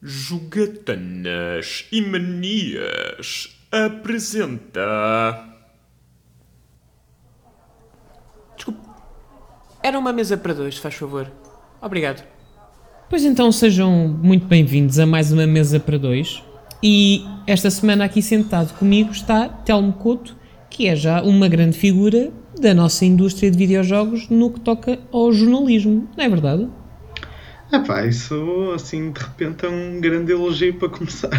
[0.00, 5.44] Jogatanas e Manias apresenta.
[8.54, 8.80] Desculpe.
[9.82, 11.28] Era uma mesa para dois, faz favor.
[11.82, 12.24] Obrigado.
[13.10, 16.44] Pois então sejam muito bem-vindos a mais uma mesa para dois.
[16.80, 20.36] E esta semana aqui sentado comigo está Telmo Couto,
[20.70, 22.30] que é já uma grande figura
[22.60, 26.68] da nossa indústria de videojogos no que toca ao jornalismo, não é verdade?
[27.70, 31.30] Ah pá, isso assim de repente é um grande elogio para começar.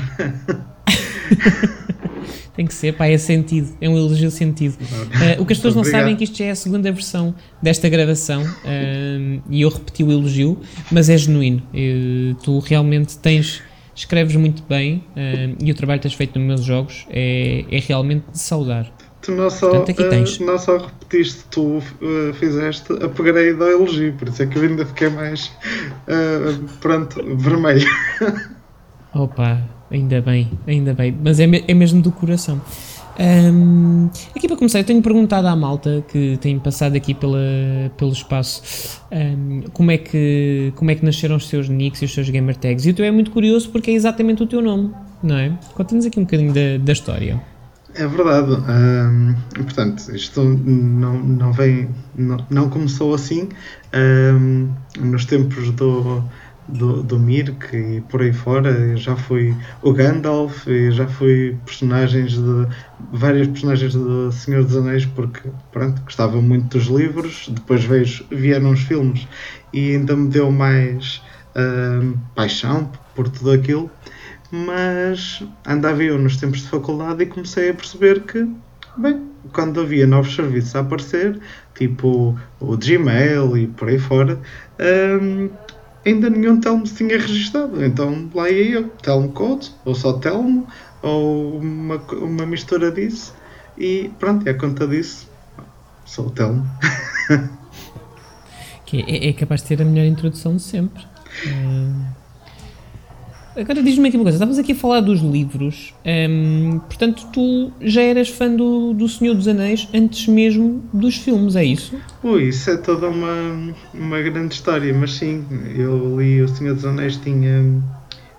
[2.56, 4.73] Tem que ser, pá, é sentido, é um elogio sentido.
[4.73, 7.34] Uh, o que as pessoas não sabem é que isto já é a segunda versão
[7.64, 10.60] desta gravação uh, e eu repeti o elogio,
[10.92, 11.64] mas é genuíno.
[11.73, 13.64] Uh, tu realmente tens,
[13.96, 15.06] escreves muito bem
[15.64, 18.92] e o trabalho que tens feito nos meus jogos é, é realmente de saudar.
[19.21, 24.29] Tu não só, Portanto, uh, não só repetiste, tu uh, fizeste upgrade ao elogio, por
[24.29, 25.51] isso é que eu ainda fiquei mais,
[26.07, 27.87] uh, pronto, vermelho.
[29.14, 29.61] Opa,
[29.92, 32.62] ainda bem, ainda bem, mas é, me, é mesmo do coração.
[33.20, 37.38] Um, aqui para começar, eu tenho perguntado à malta que tem passado aqui pela,
[37.97, 42.14] pelo espaço um, como, é que, como é que nasceram os seus nicks e os
[42.14, 42.86] seus gamer tags.
[42.86, 45.52] E tu é muito curioso porque é exatamente o teu nome, não é?
[45.73, 47.42] Conta-nos aqui um bocadinho da, da história.
[47.95, 48.52] É verdade.
[48.52, 51.90] Um, portanto, isto não, não vem.
[52.16, 53.50] Não, não começou assim.
[53.94, 56.23] Um, nos tempos do,
[56.68, 62.34] do, do Mirk e por aí fora, já fui o Gandalf e já fui personagens
[62.34, 62.68] de.
[63.12, 67.50] várias personagens do Senhor dos Anéis, porque pronto, gostava muito dos livros.
[67.52, 69.28] Depois vejo, vieram os filmes
[69.74, 71.22] e ainda me deu mais
[71.56, 73.90] um, paixão por tudo aquilo
[74.52, 78.47] mas andava eu nos tempos de faculdade e comecei a perceber que,
[78.97, 81.39] bem, quando havia novos serviços a aparecer,
[81.75, 84.39] tipo o Gmail e por aí fora,
[85.22, 85.50] hum,
[86.06, 87.83] ainda nenhum Telmo se tinha registado.
[87.83, 90.67] Então lá ia eu, Telmo Code, ou só Telmo,
[91.02, 93.34] ou uma, uma mistura disso,
[93.78, 95.30] e pronto, é a conta disso.
[96.06, 96.68] Sou o Telmo.
[98.85, 101.06] que é, é, capaz de ter a melhor introdução de sempre.
[101.45, 102.19] É...
[103.59, 108.02] Agora diz-me aqui uma coisa, estavas aqui a falar dos livros, hum, portanto tu já
[108.02, 111.94] eras fã do, do Senhor dos Anéis antes mesmo dos filmes, é isso?
[112.24, 116.86] Ui, isso é toda uma, uma grande história, mas sim, eu li O Senhor dos
[116.86, 117.84] Anéis tinha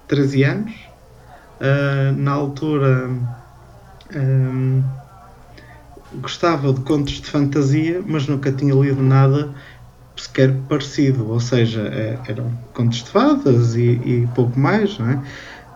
[0.08, 0.72] 13 anos,
[1.60, 3.10] uh, na altura
[4.16, 4.82] um,
[6.14, 9.50] gostava de contos de fantasia, mas nunca tinha lido nada
[10.20, 12.52] sequer parecido, ou seja, é, eram
[13.06, 15.22] fadas e, e pouco mais, não é?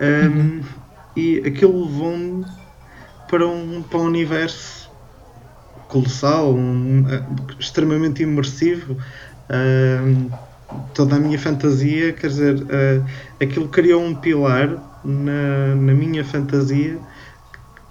[0.01, 0.63] Um, uhum.
[1.17, 2.45] E aquilo levou-me
[3.29, 4.91] para um, para um universo
[5.89, 7.05] colossal, um,
[7.59, 8.97] extremamente imersivo.
[9.51, 10.31] Um,
[10.93, 13.05] toda a minha fantasia, quer dizer, uh,
[13.41, 14.69] aquilo criou um pilar
[15.05, 16.99] na, na minha fantasia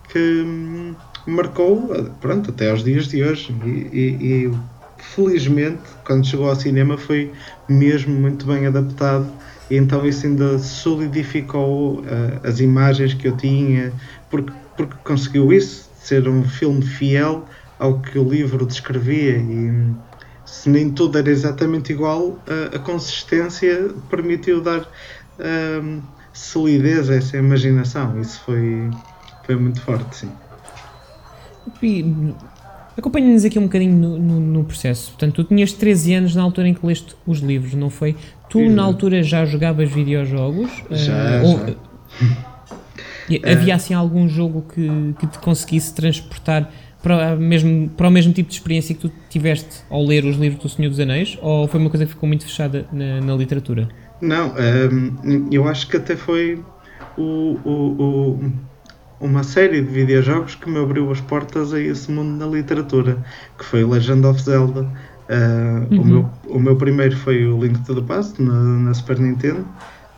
[0.10, 3.56] que me marcou, pronto, até aos dias de hoje.
[3.64, 4.54] E, e, e
[5.04, 7.32] felizmente, quando chegou ao cinema, foi
[7.68, 9.28] mesmo muito bem adaptado.
[9.70, 12.04] E então isso ainda solidificou uh,
[12.44, 13.94] as imagens que eu tinha,
[14.30, 17.46] porque, porque conseguiu isso, ser um filme fiel
[17.80, 19.38] ao que o livro descrevia.
[19.38, 19.94] E
[20.46, 26.02] se nem tudo era exatamente igual, uh, a consistência permitiu dar uh,
[26.34, 28.20] solidez a essa imaginação.
[28.20, 28.90] Isso foi,
[29.46, 30.32] foi muito forte, sim.
[32.98, 35.12] Acompanha-nos aqui um bocadinho no, no, no, processo.
[35.12, 38.16] Portanto, tu tinhas 13 anos na altura em que leste os livros, não foi?
[38.50, 38.76] Tu, Exato.
[38.76, 40.70] na altura, já jogavas videojogos?
[40.92, 41.44] Já, uh, já.
[41.44, 41.76] Ou,
[43.52, 46.70] havia, assim, algum jogo que, que te conseguisse transportar
[47.02, 50.62] para, mesmo, para o mesmo tipo de experiência que tu tiveste ao ler os livros
[50.62, 51.38] do Senhor dos Anéis?
[51.42, 53.90] Ou foi uma coisa que ficou muito fechada na, na literatura?
[54.22, 56.64] Não, um, ehm, eu acho que até foi
[57.18, 58.52] o, o, o
[59.24, 63.18] uma série de videojogos que me abriu as portas a esse mundo da literatura,
[63.58, 64.82] que foi Legend of Zelda.
[64.82, 66.02] Uh, uhum.
[66.02, 69.62] o, meu, o meu primeiro foi o Link to the Past na, na Super Nintendo.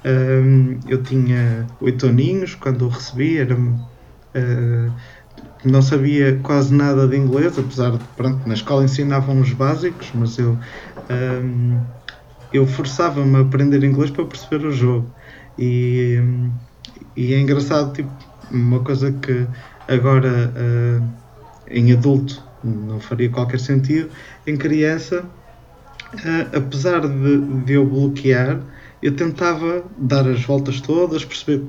[0.03, 4.91] Uh, eu tinha oito aninhos quando o recebi, era, uh,
[5.63, 10.37] não sabia quase nada de inglês, apesar de pronto, na escola ensinavam os básicos, mas
[10.37, 10.57] eu,
[12.53, 15.07] eu forçava-me a aprender inglês para perceber o jogo.
[15.57, 16.19] E,
[17.15, 18.11] e é engraçado, tipo,
[18.51, 19.47] uma coisa que
[19.87, 21.07] agora uh,
[21.69, 24.09] em adulto não faria qualquer sentido,
[24.45, 25.23] em criança,
[26.13, 28.59] uh, apesar de, de eu bloquear,
[29.01, 31.63] eu tentava dar as voltas todas, perceber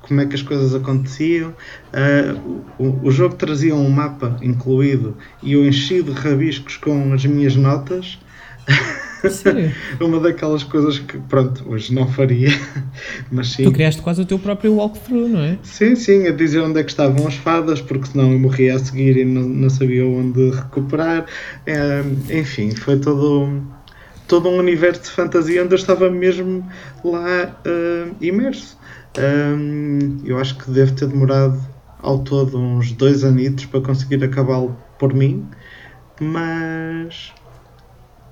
[0.00, 1.54] como é que as coisas aconteciam.
[1.92, 7.24] Uh, o, o, jogo trazia um mapa incluído e eu enchi de rabiscos com as
[7.24, 8.18] minhas notas.
[10.00, 12.48] Uma daquelas coisas que, pronto, hoje não faria,
[13.30, 13.64] mas sim.
[13.64, 15.58] Tu criaste quase o teu próprio walkthrough, não é?
[15.62, 18.78] Sim, sim, a dizer onde é que estavam as fadas, porque senão eu morria a
[18.78, 21.26] seguir e não, não sabia onde recuperar.
[21.66, 23.62] É, enfim, foi todo,
[24.28, 26.66] todo um universo de fantasia onde eu estava mesmo
[27.04, 28.78] lá uh, imerso.
[29.16, 31.60] Um, eu acho que deve ter demorado
[32.02, 35.46] ao todo uns dois anitos para conseguir acabá-lo por mim,
[36.20, 37.32] mas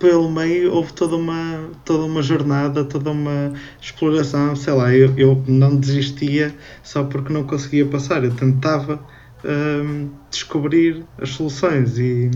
[0.03, 5.41] pelo meio houve toda uma, toda uma jornada, toda uma exploração, sei lá, eu, eu
[5.47, 6.53] não desistia
[6.83, 9.01] só porque não conseguia passar, eu tentava
[9.45, 12.29] um, descobrir as soluções e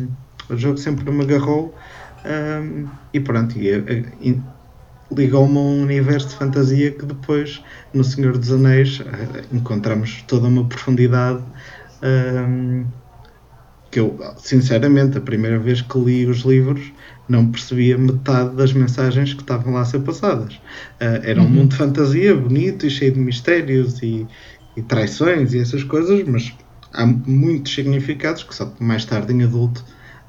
[0.48, 1.74] o jogo sempre me agarrou
[2.24, 3.70] um, e pronto, e,
[4.20, 4.40] e,
[5.10, 9.04] ligou-me a um universo de fantasia que depois no Senhor dos Anéis uh,
[9.52, 11.42] encontramos toda uma profundidade
[12.00, 12.84] um,
[13.90, 16.92] que eu, sinceramente, a primeira vez que li os livros
[17.28, 20.54] não percebia metade das mensagens que estavam lá a ser passadas.
[20.54, 21.50] Uh, era um uhum.
[21.50, 24.26] mundo de fantasia bonito e cheio de mistérios e,
[24.76, 26.54] e, traições e essas coisas, mas
[26.92, 29.84] há muitos significados que só mais tarde em adulto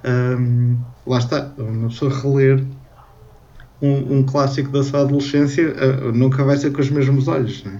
[0.05, 2.63] um, lá está, uma pessoa reler
[3.81, 7.73] um, um, clássico da sua adolescência uh, nunca vai ser com os mesmos olhos, não
[7.73, 7.79] é?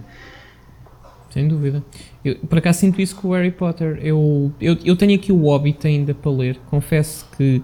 [1.30, 1.84] Sem dúvida.
[2.24, 3.98] Eu, por acaso sinto isso com o Harry Potter.
[4.02, 6.58] Eu, eu, eu tenho aqui o Hobbit ainda para ler.
[6.70, 7.62] Confesso que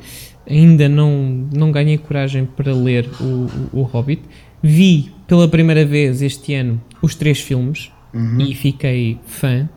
[0.49, 4.23] ainda não, não ganhei coragem para ler o, o, o Hobbit.
[4.63, 8.41] Vi pela primeira vez este ano os três filmes uhum.
[8.41, 9.69] e fiquei fã.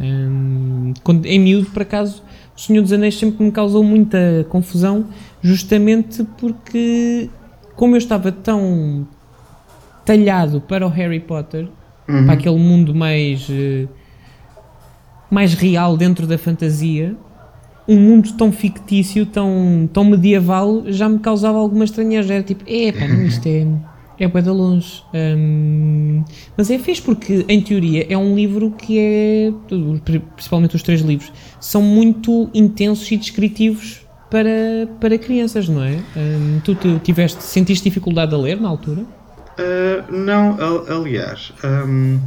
[0.00, 2.22] Um, quando, em miúdo, por acaso,
[2.58, 5.06] O Senhor dos Anéis sempre me causou muita confusão,
[5.40, 7.30] justamente porque,
[7.76, 9.06] como eu estava tão
[10.04, 11.68] talhado para o Harry Potter,
[12.08, 12.24] uhum.
[12.24, 13.88] para aquele mundo mais, uh,
[15.30, 17.14] mais real dentro da fantasia,
[17.88, 22.34] um mundo tão fictício, tão, tão medieval, já me causava alguma estranheza.
[22.34, 23.66] Era tipo, é pá, isto é,
[24.18, 25.02] é bué de longe.
[25.14, 26.22] Um,
[26.54, 29.52] mas é fixe porque, em teoria, é um livro que é,
[30.36, 35.98] principalmente os três livros, são muito intensos e descritivos para, para crianças, não é?
[36.14, 39.00] Um, tu, tu tiveste, sentiste dificuldade a ler na altura?
[39.00, 40.58] Uh, não,
[40.88, 41.54] aliás.
[41.64, 42.20] Um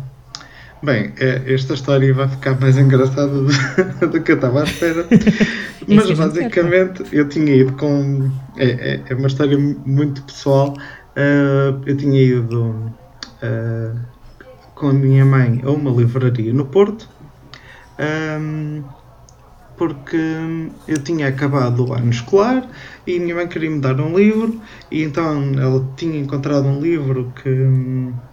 [0.83, 3.47] Bem, é, esta história vai ficar mais engraçada do,
[4.09, 5.07] do que eu estava à espera.
[5.87, 8.31] Mas basicamente eu tinha ido com.
[8.57, 10.73] É, é, é uma história muito pessoal.
[11.15, 12.91] Uh, eu tinha ido
[13.43, 13.99] uh,
[14.73, 17.07] com a minha mãe a uma livraria no Porto.
[17.99, 18.83] Um,
[19.81, 20.17] porque
[20.87, 22.69] eu tinha acabado o ano escolar
[23.07, 24.61] e minha mãe queria me dar um livro
[24.91, 28.30] e então ela tinha encontrado um livro que eh, eh,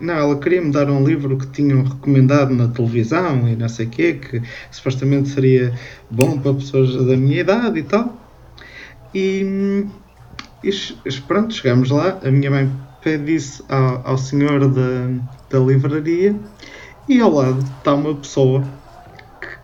[0.00, 3.86] não, ela queria me dar um livro que tinham recomendado na televisão e não sei
[3.86, 5.72] o quê, que supostamente seria
[6.10, 8.16] bom para pessoas da minha idade e tal.
[9.14, 9.86] E,
[10.62, 10.70] e
[11.26, 12.70] pronto, chegamos lá, a minha mãe
[13.02, 15.10] pede isso ao, ao senhor da,
[15.50, 16.34] da livraria
[17.08, 18.64] e ao lado está uma pessoa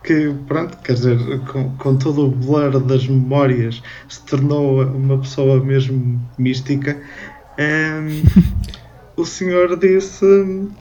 [0.03, 5.17] que, que pronto, quer dizer, com, com todo o blur das memórias se tornou uma
[5.17, 7.01] pessoa mesmo mística.
[7.57, 8.23] Um, ehm,
[9.15, 10.71] o senhor disse: um,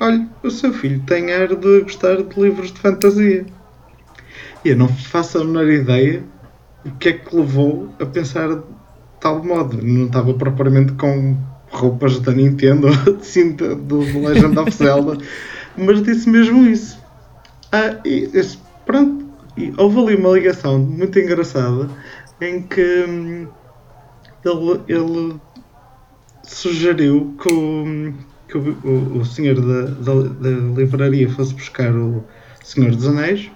[0.00, 3.44] Olha, o seu filho tem ar de gostar de livros de fantasia.
[4.64, 6.22] E eu não faço a menor ideia
[6.84, 8.62] o que é que levou a pensar de
[9.20, 9.82] tal modo.
[9.82, 11.36] Não estava propriamente com
[11.70, 12.88] roupas da Nintendo,
[13.20, 15.18] assim, do, do Legend of Zelda,
[15.76, 16.98] mas disse mesmo isso.
[17.72, 18.30] Ah, e
[18.86, 21.90] pronto, e houve ali uma ligação muito engraçada
[22.40, 23.48] em que hum,
[24.44, 25.40] ele, ele
[26.50, 28.14] sugeriu que o,
[28.48, 32.24] que o, o, o senhor da, da, da, livraria fosse buscar o
[32.62, 33.50] Senhor dos Anéis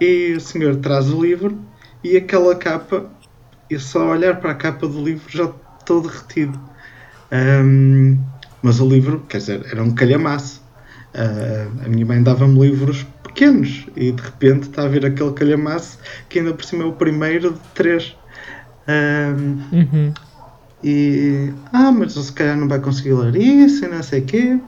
[0.00, 1.58] e o senhor traz o livro
[2.02, 3.06] e aquela capa,
[3.70, 6.58] e só olhar para a capa do livro já estou derretido.
[7.32, 8.18] Um,
[8.60, 10.60] mas o livro, quer dizer, era um calhamaço.
[11.14, 15.98] Uh, a minha mãe dava-me livros pequenos e de repente está a ver aquele calhamaço
[16.28, 18.16] que ainda por cima é o primeiro de três.
[18.88, 20.14] Um, uhum.
[20.82, 24.60] E, ah, mas se calhar não vai conseguir ler isso e não sei o quê.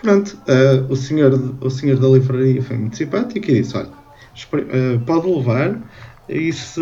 [0.00, 5.00] Pronto, uh, o, senhor, o senhor da livraria foi muito simpático e disse: Olha, uh,
[5.06, 5.78] pode levar
[6.28, 6.80] e se,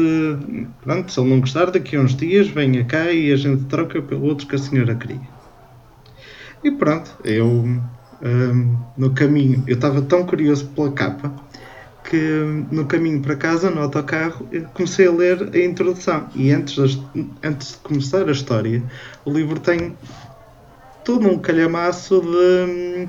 [0.82, 4.00] pronto, se ele não gostar, daqui a uns dias venha cá e a gente troca
[4.00, 5.20] pelo outro que a senhora queria.
[6.62, 7.64] E pronto, eu
[8.22, 11.34] ah, no caminho, eu estava tão curioso pela capa
[12.04, 16.28] que no caminho para casa, no autocarro, comecei a ler a introdução.
[16.34, 18.82] E antes, de, antes de começar a história,
[19.24, 19.96] o livro tem
[21.04, 23.08] todo um calhamaço de hum,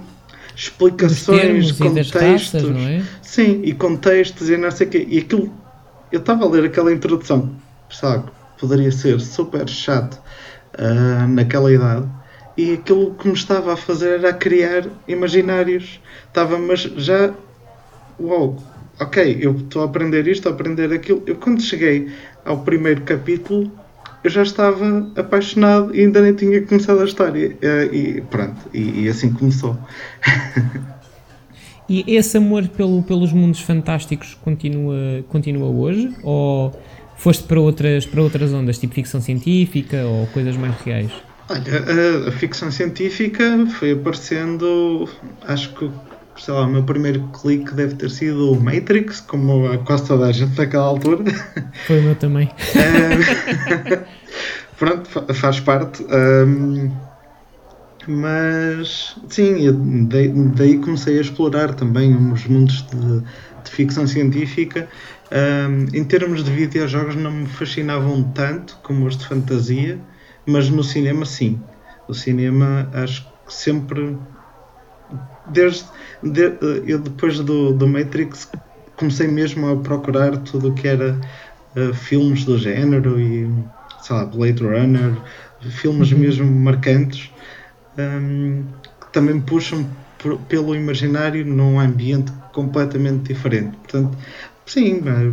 [0.56, 2.64] explicações, contextos.
[2.64, 3.04] Raças, é?
[3.22, 5.08] Sim, e contextos e não sei o quê.
[5.10, 5.52] E aquilo,
[6.12, 7.52] eu estava a ler aquela introdução,
[7.90, 8.26] sabe?
[8.64, 10.22] poderia ser super chato
[10.80, 12.08] uh, naquela idade.
[12.56, 16.00] E aquilo que me estava a fazer era criar imaginários.
[16.28, 17.34] Estava, mas já.
[18.20, 18.58] Uau,
[19.04, 21.24] ok, eu estou a aprender isto, a aprender aquilo.
[21.26, 22.12] Eu, quando cheguei
[22.44, 23.72] ao primeiro capítulo,
[24.24, 27.58] eu já estava apaixonado e ainda nem tinha começado a história.
[27.62, 29.78] Uh, e pronto, e, e assim começou.
[31.90, 36.16] E esse amor pelo, pelos mundos fantásticos continua, continua hoje?
[36.24, 36.72] Ou
[37.18, 41.12] foste para outras, para outras ondas, tipo ficção científica ou coisas mais reais?
[41.50, 45.08] Olha, a, a ficção científica foi aparecendo,
[45.46, 45.90] acho que,
[46.38, 50.28] sei lá, o meu primeiro clique deve ter sido o Matrix, como a quase toda
[50.28, 51.24] a gente naquela altura.
[51.86, 52.50] Foi o meu também.
[52.76, 54.04] É,
[54.78, 56.04] pronto, faz parte.
[56.04, 56.92] Um,
[58.08, 63.22] mas sim, daí, daí, comecei a explorar também os mundos de,
[63.64, 64.88] de ficção científica.
[65.32, 70.00] Um, em termos de videojogos, não me fascinavam tanto como os de fantasia,
[70.46, 71.60] mas no cinema, sim.
[72.08, 74.18] O cinema, acho que sempre.
[75.48, 75.86] Desde.
[76.22, 76.58] De,
[76.88, 78.50] eu, depois do, do Matrix,
[78.96, 81.20] comecei mesmo a procurar tudo o que era
[81.76, 83.50] uh, filmes do género e,
[84.02, 85.18] sei lá, Blade Runner,
[85.72, 86.20] filmes uhum.
[86.20, 87.30] mesmo marcantes
[87.98, 88.64] um,
[89.00, 89.86] que também puxam
[90.18, 93.76] por, pelo imaginário num ambiente completamente diferente.
[93.78, 94.18] Portanto,
[94.66, 95.32] sim, é,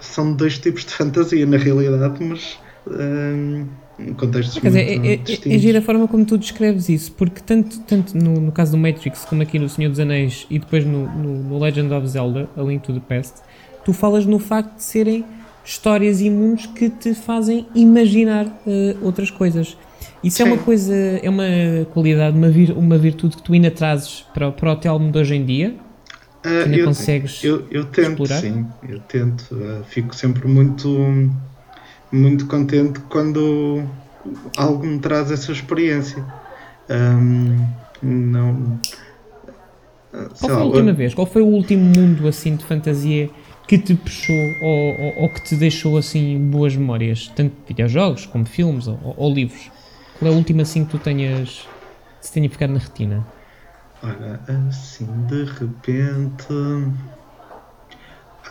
[0.00, 3.68] são dois tipos de fantasia na realidade, mas um, em
[4.16, 7.80] contextos Quer dizer, é, é, é gira a forma como tu descreves isso, porque tanto,
[7.80, 11.06] tanto no, no caso do Matrix como aqui no Senhor dos Anéis e depois no,
[11.06, 13.36] no, no Legend of Zelda, A Link to the Past,
[13.84, 15.24] tu falas no facto de serem
[15.64, 19.76] histórias e mundos que te fazem imaginar uh, outras coisas.
[20.22, 20.42] Isso sim.
[20.42, 21.44] é uma coisa, é uma
[21.92, 25.34] qualidade, uma, vir, uma virtude que tu ainda trazes para, para o Telmo de hoje
[25.34, 25.76] em dia?
[26.44, 28.40] Uh, ainda eu, consegues eu, eu tento, explorar?
[28.40, 29.42] sim, eu tento.
[29.52, 30.88] Uh, fico sempre muito,
[32.12, 33.84] muito contente quando
[34.56, 36.24] algo me traz essa experiência.
[36.88, 37.66] Um,
[38.02, 38.80] não.
[40.10, 41.14] Qual foi a última vez?
[41.14, 43.30] Qual foi o último mundo assim de fantasia
[43.68, 47.28] que te puxou ou, ou, ou que te deixou assim boas memórias?
[47.28, 49.70] Tanto videojogos como filmes ou, ou livros?
[50.18, 51.66] Qual é a última assim que tu tenhas.
[52.20, 53.26] se tenha ficado na retina?
[54.02, 56.52] Ora, assim, de repente.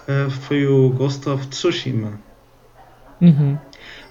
[0.07, 2.28] Uh, foi o Ghost of Tsushima.
[3.21, 3.57] Uhum.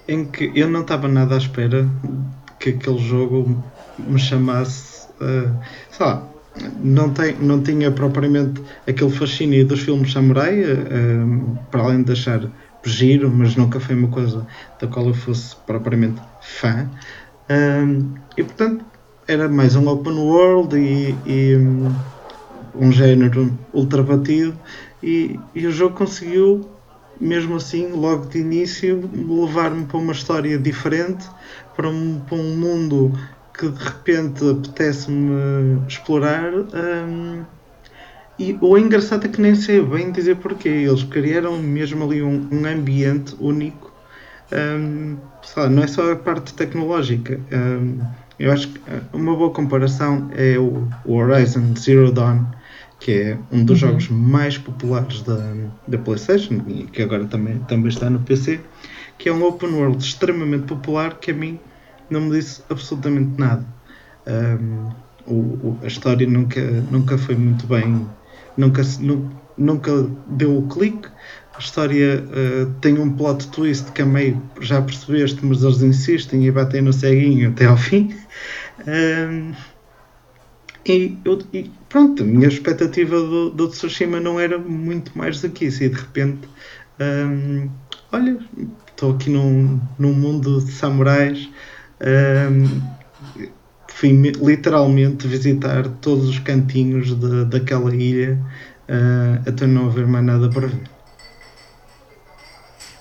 [0.07, 1.87] Em que eu não estava nada à espera
[2.59, 3.63] que aquele jogo
[3.97, 5.07] me chamasse.
[5.21, 5.53] Uh,
[5.91, 6.27] sei lá,
[6.81, 12.49] não, tem, não tinha propriamente aquele fascínio dos filmes samurai, uh, para além de achar
[12.83, 14.45] giro, mas nunca foi uma coisa
[14.79, 16.89] da qual eu fosse propriamente fã.
[17.49, 18.85] Um, e portanto
[19.27, 21.55] era mais um open world e, e
[22.75, 24.57] um género ultra batido
[25.01, 26.67] e, e, o jogo conseguiu
[27.19, 31.27] mesmo assim logo de início levar-me para uma história diferente
[31.75, 33.17] para um, para um mundo
[33.57, 37.43] que de repente apetece-me explorar um,
[38.37, 42.47] e o engraçado é que nem sei bem dizer porquê eles criaram mesmo ali um,
[42.51, 43.89] um ambiente único
[44.51, 45.17] um,
[45.69, 47.39] não é só a parte tecnológica.
[47.51, 47.99] Um,
[48.39, 48.79] eu acho que
[49.13, 52.45] uma boa comparação é o, Horizon Zero Dawn,
[52.99, 53.89] que é um dos uhum.
[53.89, 55.53] jogos mais populares da,
[55.87, 58.59] da PlayStation e que agora também, também está no PC,
[59.17, 61.59] que é um open world extremamente popular que a mim
[62.09, 63.65] não me disse absolutamente nada.
[64.27, 64.89] Um,
[65.25, 68.07] o, o, a história nunca, nunca foi muito bem,
[68.57, 68.81] nunca,
[69.57, 71.07] nunca deu o clique
[71.59, 76.45] a história uh, tem um plot twist que a meio já percebeste, mas eles insistem
[76.45, 78.15] e batem no ceguinho até ao fim.
[78.87, 79.51] Um,
[80.85, 85.49] e, eu, e, pronto, a minha expectativa do, do Tsushima não era muito mais do
[85.49, 85.83] que isso.
[85.83, 86.47] E de repente,
[86.99, 87.69] um,
[88.11, 88.37] olha,
[88.87, 91.49] estou aqui num, num mundo de samurais.
[91.99, 92.81] Um,
[93.87, 98.39] fui literalmente visitar todos os cantinhos de, daquela ilha
[98.87, 100.89] uh, até não haver mais nada para ver.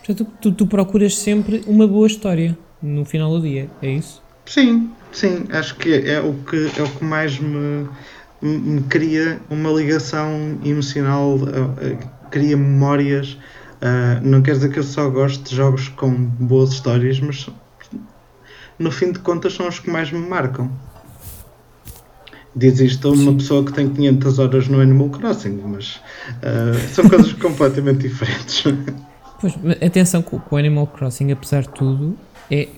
[0.04, 4.22] Portanto, tu, tu, procuras sempre uma boa história no final do dia, é isso?
[4.46, 7.86] Sim, sim, acho que é o que, é o que mais me
[8.88, 11.98] cria uma ligação emocional, uh,
[12.30, 13.36] cria memórias.
[13.80, 17.48] Uh, não quer dizer que eu só gosto de jogos com boas histórias, mas
[18.78, 20.70] no fim de contas são os que mais me marcam.
[22.54, 27.32] Diz isto uma pessoa que tem 500 horas no Animal Crossing, mas uh, são coisas
[27.40, 28.64] completamente diferentes.
[29.40, 32.16] Pois, atenção que o Animal Crossing, apesar de tudo,
[32.50, 32.68] é,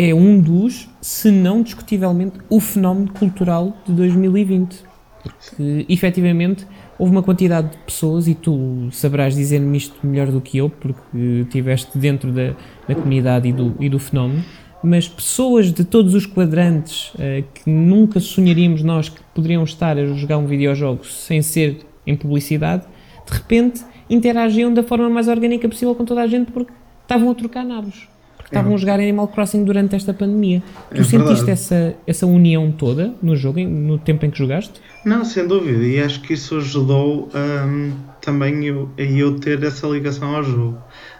[0.00, 4.84] é um dos, se não discutivelmente, o fenómeno cultural de 2020.
[5.24, 6.64] Porque efetivamente
[6.96, 11.18] houve uma quantidade de pessoas, e tu saberás dizer-me isto melhor do que eu, porque
[11.42, 12.54] estiveste dentro da,
[12.86, 14.44] da comunidade e do, e do fenómeno,
[14.84, 20.06] mas pessoas de todos os quadrantes uh, que nunca sonharíamos nós que poderiam estar a
[20.14, 22.84] jogar um videojogo sem ser em publicidade,
[23.28, 27.34] de repente interagiam da forma mais orgânica possível com toda a gente porque estavam a
[27.34, 28.08] trocar nabos.
[28.48, 28.74] Porque estavam É.
[28.74, 30.62] a jogar Animal Crossing durante esta pandemia.
[30.94, 31.50] Tu É sentiste verdade.
[31.50, 34.80] essa, essa união toda no jogo, no tempo em que jogaste?
[35.04, 39.86] Não, sem dúvida, e acho que isso ajudou hum, também eu, a eu ter essa
[39.86, 40.78] ligação ao jogo.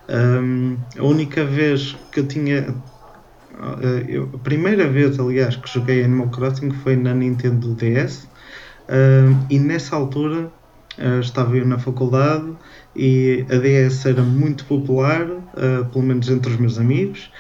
[0.08, 2.74] Hum, a única vez que eu tinha.
[3.82, 8.26] eh, eu- a primeira vez, aliás, que joguei Animal Crossing foi na Nintendo DS,
[8.88, 10.50] hum, e nessa altura
[10.96, 12.52] eh, estava eu na faculdade
[12.98, 15.24] e a DS era muito popular,
[15.56, 17.30] eh, pelo menos entre os meus amigos,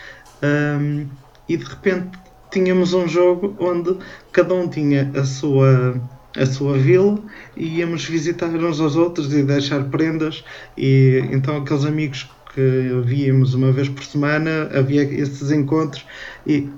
[0.42, 1.06] hum,
[1.48, 2.10] e de repente
[2.50, 3.96] tínhamos um jogo onde
[4.30, 6.00] cada um tinha a sua
[6.36, 7.18] a sua vila
[7.56, 10.44] e íamos visitar uns aos outros e deixar prendas.
[10.76, 16.06] E então aqueles amigos que víamos uma vez por semana havia esses encontros.
[16.46, 16.68] E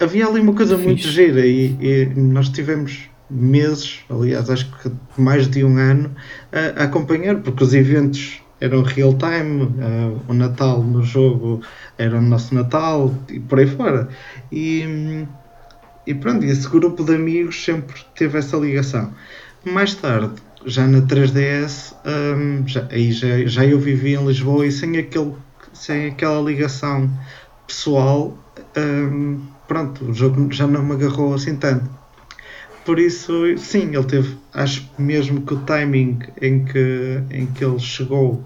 [0.00, 1.10] havia ali uma coisa muito Fixe.
[1.14, 4.90] gira e, e nós tivemos meses, aliás acho que
[5.20, 6.14] mais de um ano
[6.52, 11.60] a, a acompanhar porque os eventos eram real time, eh, o Natal no jogo
[11.98, 14.08] era o nosso Natal e por aí fora
[14.50, 15.26] e
[16.06, 19.12] e pronto, esse grupo de amigos sempre teve essa ligação.
[19.64, 24.70] Mais tarde, já na 3DS, hum, já, aí já, já eu vivia em Lisboa e
[24.70, 25.34] sem, aquele,
[25.72, 27.10] sem aquela ligação
[27.66, 28.38] pessoal,
[28.76, 31.90] hum, pronto, o jogo já não me agarrou assim tanto.
[32.86, 37.80] Por isso, sim, ele teve, acho mesmo que o timing em que, em que ele
[37.80, 38.44] chegou,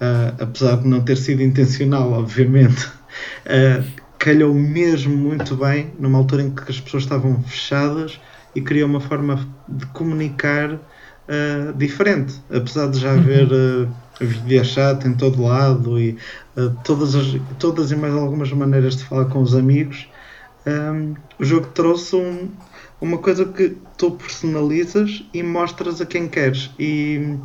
[0.00, 2.88] ah, apesar de não ter sido intencional, obviamente,
[3.44, 3.84] ah,
[4.18, 8.18] calhou mesmo muito bem numa altura em que as pessoas estavam fechadas
[8.56, 10.80] e criou uma forma de comunicar
[11.28, 13.88] ah, diferente, apesar de já haver uh,
[14.20, 16.18] videochat em todo lado e
[16.56, 17.26] ah, todas, as,
[17.58, 20.08] todas e mais algumas maneiras de falar com os amigos,
[20.66, 22.56] um, o jogo trouxe um-
[23.00, 26.74] uma coisa que tu personalizas e mostras a quem queres.
[26.78, 27.38] E,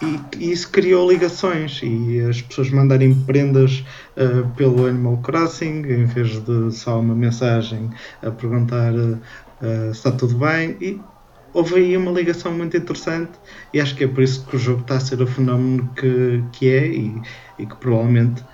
[0.00, 1.80] e- e isso criou ligações.
[1.82, 3.84] E as pessoas mandarem prendas
[4.16, 7.90] uh, pelo Animal Crossing em vez de só uma mensagem
[8.22, 9.20] a perguntar uh,
[9.60, 10.76] se está tudo bem.
[10.80, 11.10] E
[11.52, 13.38] houve aí uma ligação muito interessante.
[13.72, 16.48] E acho que é por isso que o jogo está a ser o fenómeno que,
[16.52, 17.22] que é e,
[17.58, 18.44] e que provavelmente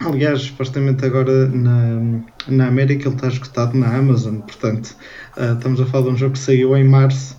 [0.00, 4.96] aliás supostamente agora na, na América ele está esgotado na Amazon portanto
[5.36, 7.36] uh, estamos a falar de um jogo que saiu em março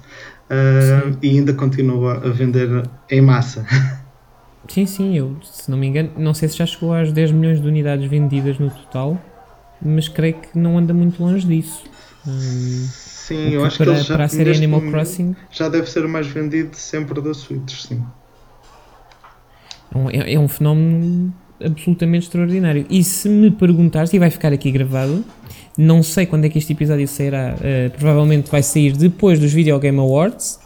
[0.50, 3.66] uh, e ainda continua a vender em massa.
[4.68, 7.62] Sim, sim, eu, se não me engano, não sei se já chegou às 10 milhões
[7.62, 9.18] de unidades vendidas no total,
[9.82, 11.86] mas creio que não anda muito longe disso.
[12.28, 15.70] Hum, sim eu que acho que para, ele já, para a série Animal Crossing já
[15.70, 18.04] deve ser o mais vendido sempre da Switch sim.
[20.12, 22.86] É- é um fenómeno absolutamente extraordinário.
[22.90, 25.24] E se me perguntares, e vai ficar aqui gravado,
[25.78, 29.80] não sei quando é que este episódio sairá, eh, provavelmente vai sair depois dos Video
[29.80, 30.60] Game Awards,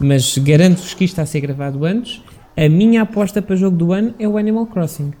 [0.00, 2.22] mas garanto-vos que isto está a ser gravado antes.
[2.56, 5.12] A minha aposta para jogo do ano é o Animal Crossing.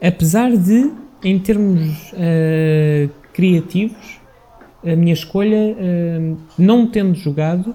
[0.00, 0.90] Apesar de,
[1.22, 4.20] em termos eh, criativos,
[4.84, 7.74] a minha escolha, eh, não tendo jogado,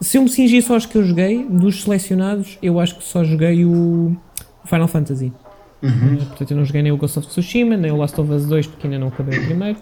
[0.00, 3.22] se eu me cingir só aos que eu joguei, dos selecionados, eu acho que só
[3.22, 4.16] joguei o
[4.64, 5.32] Final Fantasy.
[5.82, 6.14] Uhum.
[6.14, 8.46] Uh, portanto, eu não joguei nem o Ghost of Tsushima, nem o Last of Us
[8.46, 9.78] 2, porque ainda não acabei o primeiro.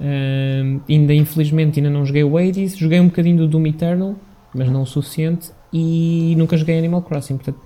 [0.00, 2.76] Um, ainda, infelizmente, ainda não joguei o Hades.
[2.76, 4.14] Joguei um bocadinho do Doom Eternal,
[4.54, 5.50] mas não o suficiente.
[5.72, 7.36] E nunca joguei Animal Crossing.
[7.36, 7.60] Portanto,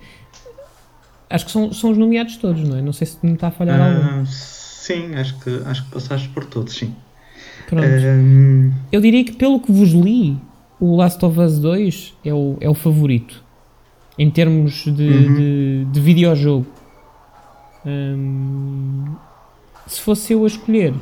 [1.31, 2.83] acho que são, são os nomeados todos, não é?
[2.83, 4.21] Não sei se me está a falhar algum.
[4.21, 6.95] Ah, sim acho que, acho que passaste por todos sim
[7.69, 7.87] Pronto.
[7.87, 10.37] Um, Eu diria que, pelo que vos li,
[10.79, 13.44] o Last of Us 2 é o, é o favorito.
[14.19, 15.35] Em termos de, Uhum.
[15.35, 16.67] de, de videojogo.
[17.85, 19.05] Hum,
[19.87, 20.95] se fosse eu a escolher,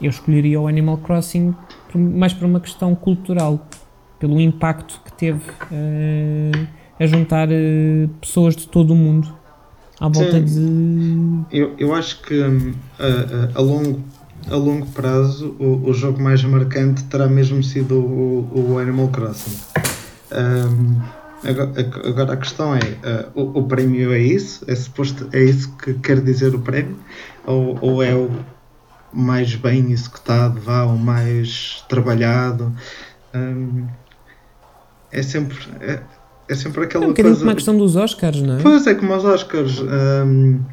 [0.00, 1.54] eu escolheria o Animal Crossing
[1.94, 3.66] mais por uma questão cultural.
[4.18, 6.50] Pelo impacto que teve eh,
[6.98, 9.28] a juntar eh, pessoas de todo o mundo
[10.00, 11.44] à volta de.
[11.52, 14.00] Eu, eu acho que hum, a, a- a longo,
[14.50, 19.54] a longo prazo o, o jogo mais marcante terá mesmo sido o, o Animal Crossing.
[20.32, 20.98] Hum,
[21.44, 24.64] agora, agora a questão é, uh, o, o prémio é isso?
[24.68, 27.02] É suposto, é isso que quer dizer o prémio?
[27.44, 28.30] Ou, ou é o
[29.12, 32.74] mais bem executado, vá, o mais trabalhado?
[33.34, 33.86] Hum,
[35.10, 35.56] é sempre...
[35.80, 36.02] É,
[36.48, 37.40] é sempre aquela É um bocadinho coisa...
[37.40, 38.62] como a questão dos Oscars, não é?
[38.62, 39.80] Pois é, como aos Oscars.
[39.80, 40.64] hum,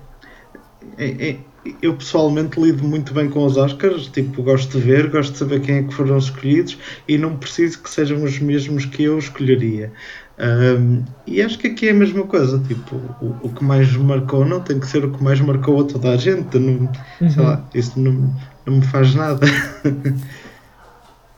[0.97, 5.31] é- é- eu pessoalmente lido muito bem com os Oscars, tipo, gosto de ver, gosto
[5.31, 9.03] de saber quem é que foram escolhidos e não preciso que sejam os mesmos que
[9.03, 9.93] eu escolheria.
[10.39, 14.43] Um, e acho que aqui é a mesma coisa, tipo, o, o, que mais marcou
[14.43, 16.89] não tem que ser o que mais marcou a toda a gente, não,
[17.21, 17.29] uhum.
[17.29, 18.33] sei lá, isso não,
[18.65, 19.45] não me faz nada.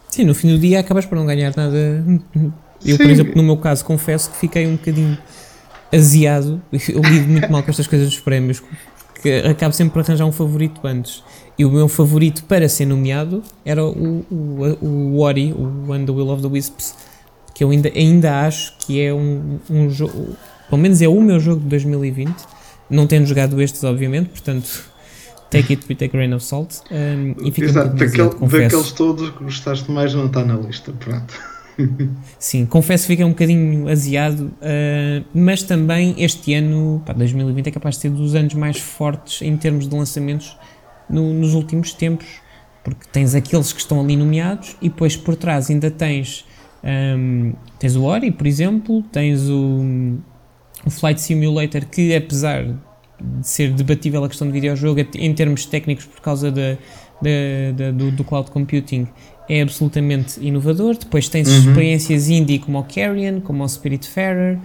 [0.10, 1.75] Sim, no fim do dia acabas por não ganhar nada.
[2.86, 2.97] Eu, Sim.
[2.97, 5.17] por exemplo, no meu caso, confesso que fiquei um bocadinho
[5.93, 6.62] aziado.
[6.71, 8.63] Eu lido muito mal com estas coisas dos prémios,
[9.21, 11.21] que acabo sempre por arranjar um favorito antes.
[11.58, 16.12] E o meu favorito para ser nomeado era o, o, o Ori, o When the
[16.12, 16.95] Will of the Wisps,
[17.56, 20.36] que eu ainda, ainda acho que é um, um jogo,
[20.70, 22.36] pelo menos é o meu jogo de 2020.
[22.88, 24.86] Não tendo jogado estes, obviamente, portanto
[25.50, 26.82] Take it with a grain of salt.
[26.91, 31.34] Um, e fica Exato, daquele, daqueles todos que gostaste mais não está na lista, pronto.
[32.39, 37.72] Sim, confesso que fica um bocadinho aziado, uh, mas também este ano, pá, 2020, é
[37.72, 40.58] capaz de ser dos anos mais fortes em termos de lançamentos
[41.10, 42.28] no, nos últimos tempos,
[42.84, 46.46] porque tens aqueles que estão ali nomeados e depois por trás ainda tens,
[46.86, 50.19] um, tens o Ori, por exemplo, tens o,
[50.86, 56.06] o Flight Simulator, que apesar de ser debatível a questão do videojogo em termos técnicos
[56.06, 56.78] por causa de,
[57.21, 59.08] de, de, do, do, cloud computing
[59.50, 60.98] é absolutamente inovador.
[60.98, 61.69] Depois tens uhum.
[61.69, 64.60] experiências indie como o Carrion, como o Spiritfarer.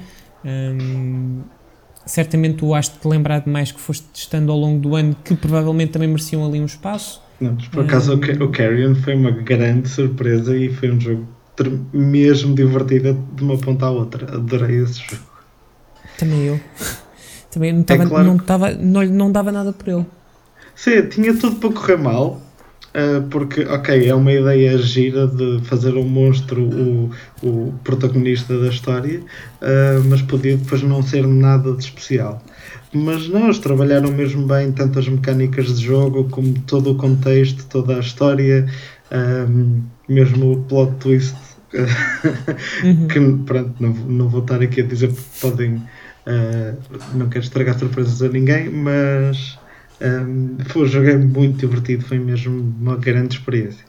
[0.45, 1.41] Um,
[2.05, 5.17] certamente tu has de te lembrar de mais que foste testando ao longo do ano
[5.25, 7.23] que provavelmente também mereciam ali um espaço.
[7.41, 11.40] Não, por acaso um, o Carrion foi uma grande surpresa e foi um jogo
[11.93, 14.37] mesmo divertido de uma ponta à outra.
[14.37, 15.23] Adorei esse jogo.
[16.19, 16.61] Também eu.
[17.51, 18.25] Também não, tava, é claro.
[18.25, 20.07] não, tava, não, não dava nada por ele.
[20.77, 22.41] Sim, tinha tudo para correr mal.
[22.91, 28.67] Uh, porque, ok, é uma ideia gira de fazer um monstro o, o protagonista da
[28.67, 32.43] história, uh, mas podia depois não ser nada de especial.
[32.93, 37.65] Mas não, eles trabalharam mesmo bem tanto as mecânicas de jogo como todo o contexto,
[37.69, 38.67] toda a história,
[39.13, 41.37] um, ah, mesmo o plot twist.
[41.73, 43.07] Uhum.
[43.09, 45.83] que pronto, não, não vou estar aqui a dizer porque podem
[46.27, 46.77] Uh,
[47.15, 49.59] não quero estragar surpresas a ninguém, mas
[50.01, 53.85] um, foi um jogo muito divertido, foi mesmo uma grande experiência.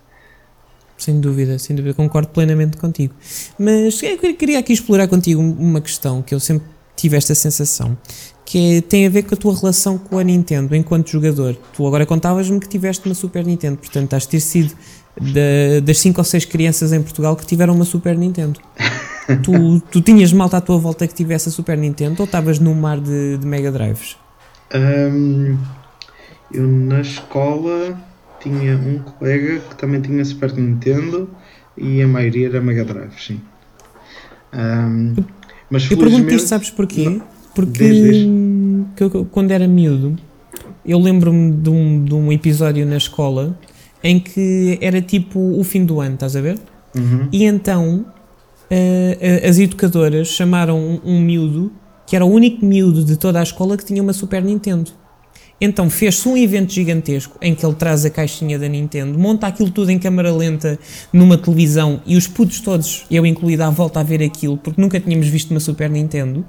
[0.98, 3.14] Sem dúvida, sem dúvida, concordo plenamente contigo.
[3.58, 7.98] Mas eu queria aqui explorar contigo uma questão que eu sempre tive esta sensação,
[8.46, 11.56] que é, tem a ver com a tua relação com a Nintendo enquanto jogador.
[11.74, 14.76] Tu agora contavas-me que tiveste uma Super Nintendo, portanto, has ter sido
[15.20, 18.60] da, das 5 ou 6 crianças em Portugal que tiveram uma Super Nintendo.
[19.44, 22.74] tu, tu tinhas malta à tua volta que tivesse a Super Nintendo ou estavas num
[22.74, 24.18] mar de, de Mega Drives?
[24.74, 25.58] Um,
[26.54, 27.98] eu na escola
[28.40, 31.30] tinha um colega que também tinha Super Nintendo
[31.78, 33.42] e a maioria era Mega Drive, sim.
[34.54, 35.16] Um,
[35.70, 37.06] mas eu pergunto isto, sabes porquê?
[37.06, 37.22] Não,
[37.56, 38.28] Porque diz, diz.
[38.96, 40.18] Que quando era miúdo,
[40.86, 43.58] eu lembro-me de um, de um episódio na escola
[44.04, 46.60] em que era tipo o fim do ano, estás a ver?
[46.96, 47.28] Uhum.
[47.32, 48.06] E então
[48.70, 51.72] uh, as educadoras chamaram um, um miúdo,
[52.06, 54.92] que era o único miúdo de toda a escola que tinha uma Super Nintendo.
[55.60, 59.70] Então fez-se um evento gigantesco em que ele traz a caixinha da Nintendo, monta aquilo
[59.70, 60.80] tudo em câmara lenta
[61.14, 65.00] numa televisão e os putos todos, eu incluído, à volta a ver aquilo, porque nunca
[65.00, 66.44] tínhamos visto uma Super Nintendo.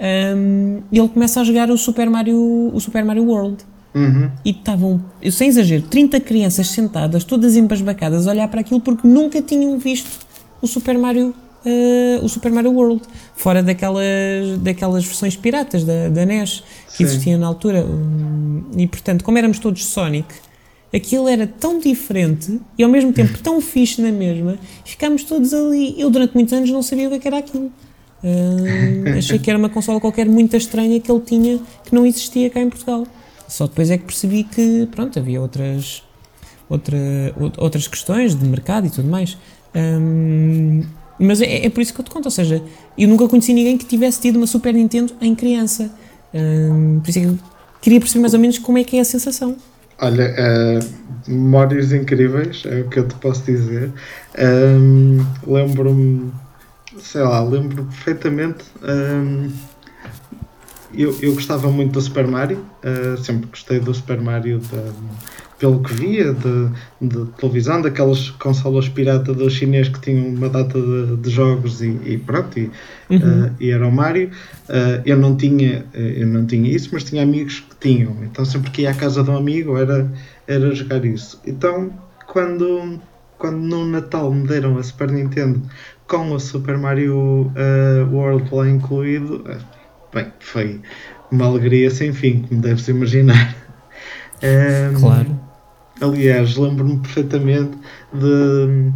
[0.00, 3.64] Um, e ele começa a jogar o Super Mario, o Super Mario World.
[3.94, 4.30] Uhum.
[4.44, 9.42] E estavam, sem exagero, 30 crianças sentadas, todas embasbacadas, a olhar para aquilo porque nunca
[9.42, 10.26] tinham visto
[10.62, 13.02] o Super Mario uh, o Super Mario World,
[13.34, 17.04] fora daquelas, daquelas versões piratas da, da NES que Sim.
[17.04, 17.84] existiam na altura.
[18.76, 20.28] e portanto, como éramos todos Sonic,
[20.94, 25.94] aquilo era tão diferente e ao mesmo tempo tão fixe na mesma, ficámos todos ali.
[25.98, 27.72] Eu durante muitos anos não sabia o que é era aquilo.
[28.22, 32.48] Uh, achei que era uma consola qualquer muito estranha que ele tinha que não existia
[32.50, 33.06] cá em Portugal.
[33.52, 36.02] Só depois é que percebi que pronto, havia outras,
[36.70, 36.96] outra,
[37.58, 39.36] outras questões de mercado e tudo mais.
[39.74, 40.80] Um,
[41.18, 42.62] mas é, é, por isso que eu te conto, ou seja,
[42.96, 45.90] eu nunca conheci ninguém que tivesse tido uma Super Nintendo em criança.
[46.32, 47.38] Hum, por isso é que eu
[47.82, 49.54] queria perceber mais ou menos como é que é a sensação.
[50.00, 53.92] Olha, uh, memórias incríveis, é o que eu te posso dizer.
[54.38, 56.32] Um, lembro-me,
[56.98, 58.64] sei lá, lembro perfeitamente.
[60.94, 64.92] Eu, eu gostava muito do Super Mario, uh, sempre gostei do Super Mario da,
[65.58, 66.68] pelo que via de,
[67.00, 71.98] de, televisão, daquelas consolas pirata dos chinês que tinham uma data de, de jogos e,
[72.04, 72.70] e, pronto, e,
[73.08, 73.46] uhum.
[73.46, 74.30] uh, e, era o Mario.
[74.68, 78.16] Uh, eu, não tinha, eu não tinha isso, mas tinha amigos que tinham.
[78.24, 80.10] Então sempre que ia à casa de um amigo era,
[80.46, 81.40] era jogar isso.
[81.46, 81.90] Então
[82.26, 83.00] quando,
[83.38, 85.62] quando no Natal me deram a Super Nintendo
[86.06, 87.50] com o Super Mario
[88.10, 89.44] World lá incluído,
[90.12, 90.80] bem, foi
[91.30, 93.56] uma alegria sem fim, como deves imaginar.
[94.42, 95.40] Um, Claro.
[96.00, 97.78] Aliás, lembro-me perfeitamente
[98.12, 98.92] de,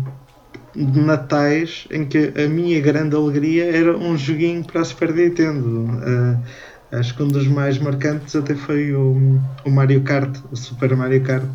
[0.74, 5.84] de natais em que a minha grande alegria era um joguinho para a Super Nintendo.
[5.84, 10.96] Uh, acho que um dos mais marcantes até foi o, o Mario Kart, o Super
[10.96, 11.48] Mario Kart.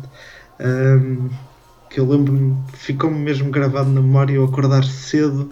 [0.58, 1.28] Um,
[1.90, 5.50] que eu lembro-me, ficou-me mesmo gravado na memória eu acordar cedo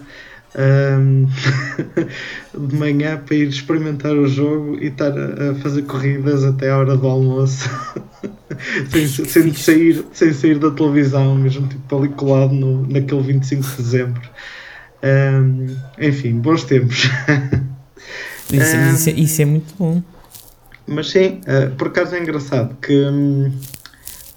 [0.55, 1.27] um,
[2.67, 6.77] de manhã para ir experimentar o jogo e estar a, a fazer corridas até a
[6.77, 7.69] hora do almoço
[8.89, 13.77] sem, sem, sair, sem sair da televisão, mesmo tipo ali colado no, naquele 25 de
[13.77, 14.29] dezembro.
[15.03, 17.09] Um, enfim, bons tempos.
[18.51, 20.03] Isso, isso é, isso é muito bom.
[20.85, 23.51] Mas sim, uh, por acaso é engraçado que hum,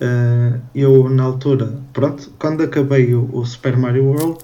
[0.00, 4.38] uh, eu na altura, pronto, quando acabei o, o Super Mario World,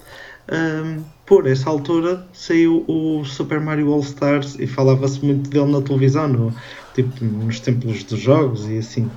[0.50, 5.80] um, por essa altura saiu o Super Mario All Stars e falava-se muito dele na
[5.80, 6.52] televisão, no,
[6.92, 9.08] tipo, nos templos dos jogos e assim.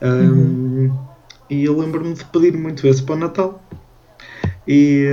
[0.00, 0.98] Um, uhum.
[1.50, 3.60] E eu lembro-me de pedir muito esse para o Natal.
[4.68, 5.08] E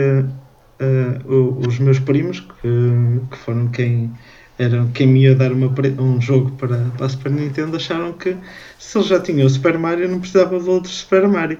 [0.79, 4.11] uh, uh, os meus primos, que, que foram quem
[4.59, 8.37] eram quem me ia dar uma, um jogo para, para a Super Nintendo, acharam que
[8.77, 11.57] se ele já tinha o Super Mario, não precisava de outro Super Mario.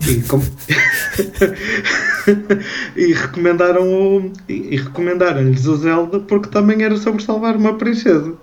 [0.00, 0.40] E, com...
[2.96, 4.32] e recomendaram o...
[4.48, 8.34] e recomendaram-lhes o Zelda porque também era sobre salvar uma princesa.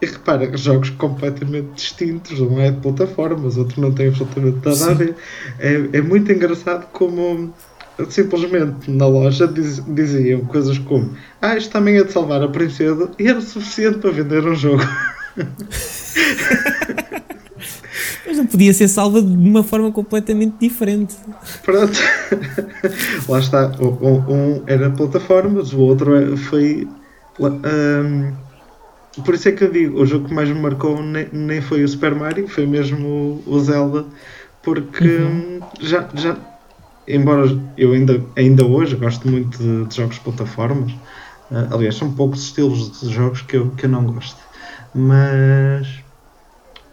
[0.00, 4.94] E repara, jogos completamente distintos, um é de plataformas, outro não tem absolutamente nada a
[4.94, 5.16] ver.
[5.58, 7.52] É, é muito engraçado como
[8.08, 13.10] simplesmente na loja diz, diziam coisas como Ah, isto também é de salvar a princesa
[13.18, 14.82] e era suficiente para vender um jogo.
[18.26, 21.14] Mas não podia ser salva de uma forma completamente diferente.
[21.62, 21.98] Pronto.
[23.28, 23.72] Lá está.
[23.80, 26.88] Um, era plataformas, o outro é, foi.
[27.38, 28.32] Um,
[29.24, 31.84] por isso é que eu digo, o jogo que mais me marcou nem, nem foi
[31.84, 34.04] o Super Mario, foi mesmo o, Zelda,
[34.62, 35.60] porque uhum.
[35.80, 36.36] já, já
[37.06, 37.46] embora
[37.78, 40.90] eu ainda, ainda hoje gosto muito de, de jogos de plataformas,
[41.50, 44.40] uh, aliás, são poucos estilos de jogos que eu, que eu não gosto,
[44.92, 46.03] mas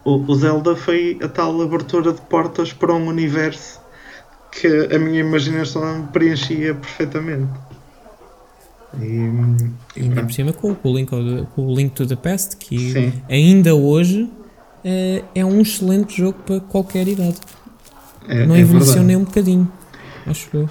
[0.04, 3.80] o, o Zelda foi a tal abertura de portas para um universo
[4.52, 7.50] que a minha imaginação preenchia perfeitamente.
[9.00, 9.06] E,
[9.96, 11.10] e ainda por cima com, o Link,
[11.56, 13.14] com o Link to the Past, que Sim.
[13.30, 14.30] ainda hoje
[14.84, 17.38] é, é um excelente jogo para qualquer idade.
[18.28, 19.72] É, não é envelheceu nem um bocadinho
[20.26, 20.70] acho eu.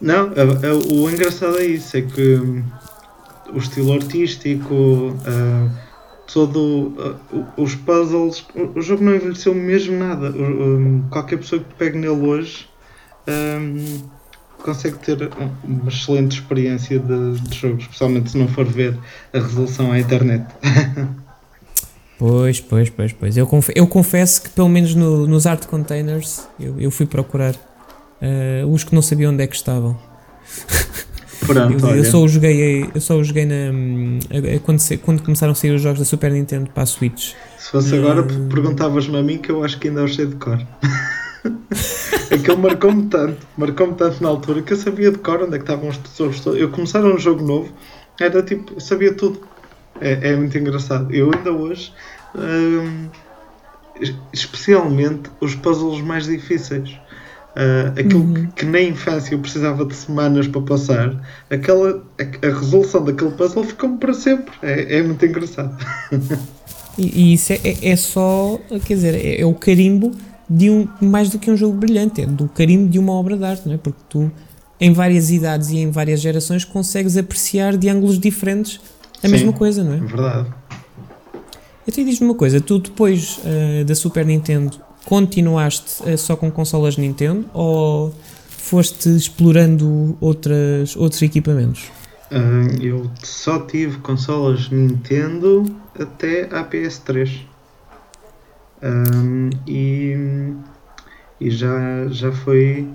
[0.00, 2.62] Não, é, é, o engraçado é isso, é que hum,
[3.52, 5.16] o estilo artístico,
[6.32, 6.92] todo
[7.32, 10.30] uh, os puzzles, o, jogo não envelheceu mesmo nada.
[10.30, 12.68] Um, qualquer pessoa que pegue nele hoje
[13.26, 14.08] um,
[14.62, 15.30] consegue ter
[15.64, 18.96] uma excelente experiência de, de jogo, especialmente se não for ver
[19.32, 20.46] a resolução à internet.
[22.18, 23.36] Pois, pois, pois, pois.
[23.36, 27.54] Eu, confe eu confesso que pelo menos no, nos art containers eu, eu fui procurar
[27.54, 29.96] uh, os que não sabiam onde é que estavam.
[31.48, 33.72] Pronto, eu, eu, só o joguei, eu só o joguei na,
[34.64, 37.32] quando, se, quando começaram a sair os jogos da Super Nintendo para a Switch.
[37.58, 40.36] Se fosse uh, agora, perguntavas-me a mim que eu acho que ainda o sei de
[40.36, 40.58] cor.
[42.30, 45.64] Aquele marcou-me tanto, marcou-me tanto na altura que eu sabia de cor onde é que
[45.64, 46.60] estavam os tesouros todos.
[46.60, 47.72] Eu começar um jogo novo,
[48.20, 49.40] era tipo, eu sabia tudo.
[50.00, 51.12] É, é muito engraçado.
[51.14, 51.92] Eu ainda hoje,
[52.36, 53.08] hum,
[54.32, 56.98] especialmente os puzzles mais difíceis.
[57.58, 58.34] Uh, aquilo uhum.
[58.34, 63.32] que, que, na infância eu precisava de semanas para passar, aquela, a, a resolução daquele
[63.32, 64.54] puzzle ficou-me para sempre.
[64.62, 65.76] É, é muito engraçado.
[66.96, 70.10] E, e isso é, é, é, só, quer dizer, é, é, o carimbo
[70.48, 73.44] de um, mais do que um jogo brilhante, é do carimbo de uma obra de
[73.44, 73.78] arte, não é?
[73.78, 74.30] Porque tu,
[74.80, 78.80] em várias idades e em várias gerações, consegues apreciar de ângulos diferentes
[79.18, 79.96] a Sim, mesma coisa, não é?
[79.98, 80.48] Verdade.
[81.86, 86.98] Então diz-me uma coisa, tu depois uh, da Super Nintendo continuaste uh, só com consolas
[86.98, 88.14] Nintendo ou
[88.46, 91.90] foste explorando outras, outros equipamentos?
[92.30, 95.64] Uh, eu só tive consolas Nintendo
[95.98, 97.40] até a PS3
[98.82, 100.14] um, e,
[101.40, 102.86] e já, já foi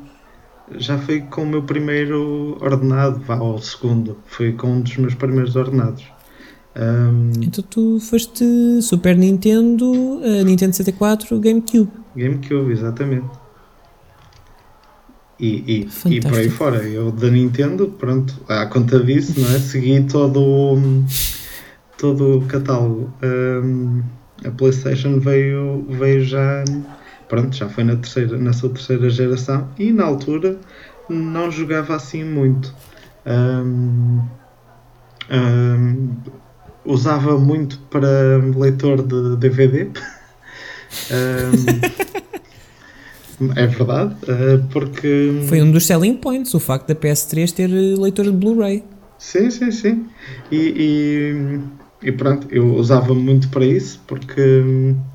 [0.77, 5.13] já foi com o meu primeiro ordenado, vá ao segundo, foi com um dos meus
[5.13, 6.05] primeiros ordenados.
[6.75, 11.91] Um, então tu foste Super Nintendo, uh, Nintendo 64, GameCube.
[12.15, 13.43] GameCube, exatamente.
[15.39, 19.59] E, e, e por aí fora, eu da Nintendo, pronto, à conta disso, não é?
[19.59, 21.03] Segui todo o,
[21.97, 23.13] todo o catálogo.
[23.21, 24.01] Um,
[24.45, 26.63] a PlayStation veio, veio já,
[27.27, 30.57] pronto, já foi na, terceira, na sua terceira geração e na altura
[31.09, 32.73] não jogava assim muito.
[33.25, 34.21] Um,
[35.31, 36.15] um,
[36.85, 39.89] usava muito para leitor de DVD.
[41.11, 42.13] Um,
[43.55, 45.43] é verdade, uh, porque.
[45.47, 48.83] Foi um dos selling points, o facto da PS3 ter eh, leitor de Blu-ray.
[49.17, 50.07] Sim, sim, sim.
[50.51, 51.59] E,
[52.03, 54.41] e, e, pronto, eu usava muito para isso porque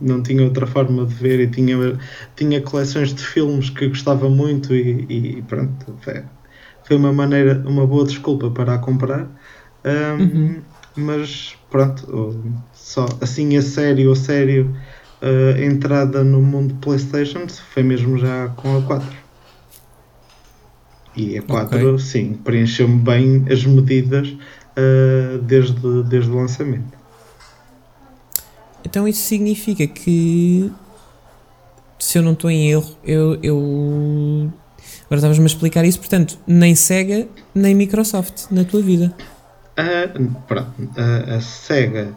[0.00, 1.98] não tinha outra forma de ver e tinha,
[2.34, 6.22] tinha coleções de filmes que gostava muito e, e pronto, foi,
[6.84, 9.28] foi uma maneira, uma boa desculpa para a comprar.
[9.84, 10.62] Um, uhum.
[10.98, 12.36] Mas pronto,
[12.74, 14.76] só assim a sério, a sério,
[15.22, 19.08] a entrada no mundo PlayStation foi mesmo já com a 4.
[21.14, 21.98] E a 4, okay.
[22.04, 26.98] sim, preencheu-me bem as medidas uh, desde, desde o lançamento.
[28.84, 30.68] Então isso significa que,
[31.96, 33.38] se eu não estou em erro, eu.
[33.40, 34.52] eu...
[35.06, 39.14] Agora estavas-me a explicar isso, portanto, nem Sega nem Microsoft na tua vida.
[39.78, 42.08] Uh, pronto, uh, a Sega,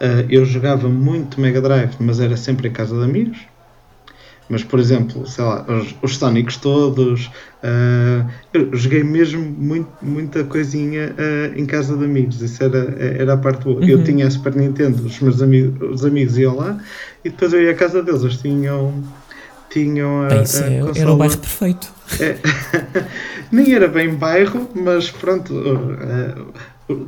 [0.00, 3.38] uh, eu jogava muito Mega Drive, mas era sempre em casa de amigos.
[4.48, 7.28] Mas, por exemplo, sei lá, os, os Sonics todos,
[8.52, 11.12] eu joguei mesmo muito, muita coisinha
[11.56, 12.40] em casa de amigos.
[12.40, 13.80] Isso era, era a parte boa.
[13.80, 13.88] Uhum.
[13.88, 16.78] Eu tinha a Super Nintendo, os meus amigos, os amigos iam lá
[17.24, 18.22] e depois eu ia à casa deles.
[18.22, 19.02] Eles tinham
[19.68, 21.92] tinham a, Bem, a Era o bairro perfeito.
[22.20, 22.36] É,
[23.50, 25.52] nem era bem bairro, mas pronto,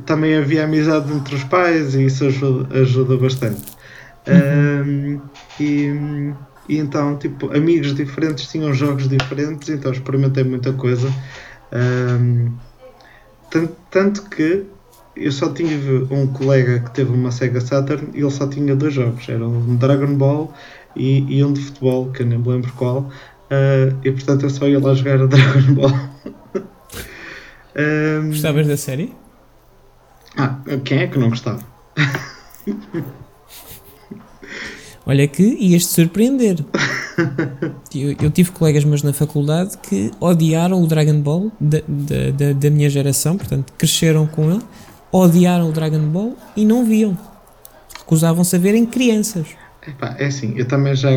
[0.05, 3.61] também havia amizade entre os pais e isso ajuda, ajuda bastante.
[4.27, 5.19] Uhum.
[5.19, 5.21] Um,
[5.59, 6.33] e,
[6.67, 11.11] e, então, tipo, amigos diferentes tinham jogos diferentes, então experimentei muita coisa.
[11.71, 12.51] Um,
[13.49, 14.65] tanto, tanto, que
[15.15, 18.93] eu só tive um colega que teve uma Sega Saturn e ele só tinha dois
[18.93, 20.53] jogos: era um Dragon Ball
[20.95, 23.09] e, e um de futebol, que eu nem me lembro qual.
[23.49, 25.91] Uh, e portanto eu só ia lá jogar a Dragon Ball.
[28.23, 29.15] um, Gostavas da série?
[30.37, 31.63] Ah, quem é que não gostava?
[35.05, 36.63] Olha que ias-te surpreender.
[37.93, 42.69] Eu, eu, tive colegas meus na faculdade que odiaram o Dragon Ball da, da, da,
[42.69, 44.61] minha geração, portanto, cresceram com ele,
[45.11, 47.17] odiaram o Dragon Ball e não viam.
[47.97, 49.47] Recusavam-se a verem crianças.
[49.85, 51.09] Epá, é assim, eu também já,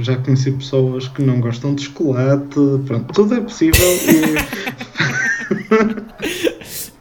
[0.00, 4.34] já conheci pessoas que não gostam de chocolate, pronto, tudo é possível e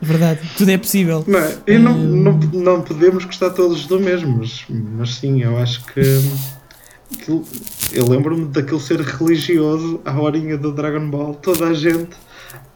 [0.06, 1.24] Verdade, tudo é possível.
[1.26, 1.58] Não, é?
[1.66, 2.24] e não, hum...
[2.24, 6.02] não, não podemos gostar todos do mesmo, mas, mas sim, eu acho que.
[7.14, 7.44] Aquilo,
[7.92, 12.16] eu lembro-me daquele ser religioso à horinha do Dragon Ball, toda a gente.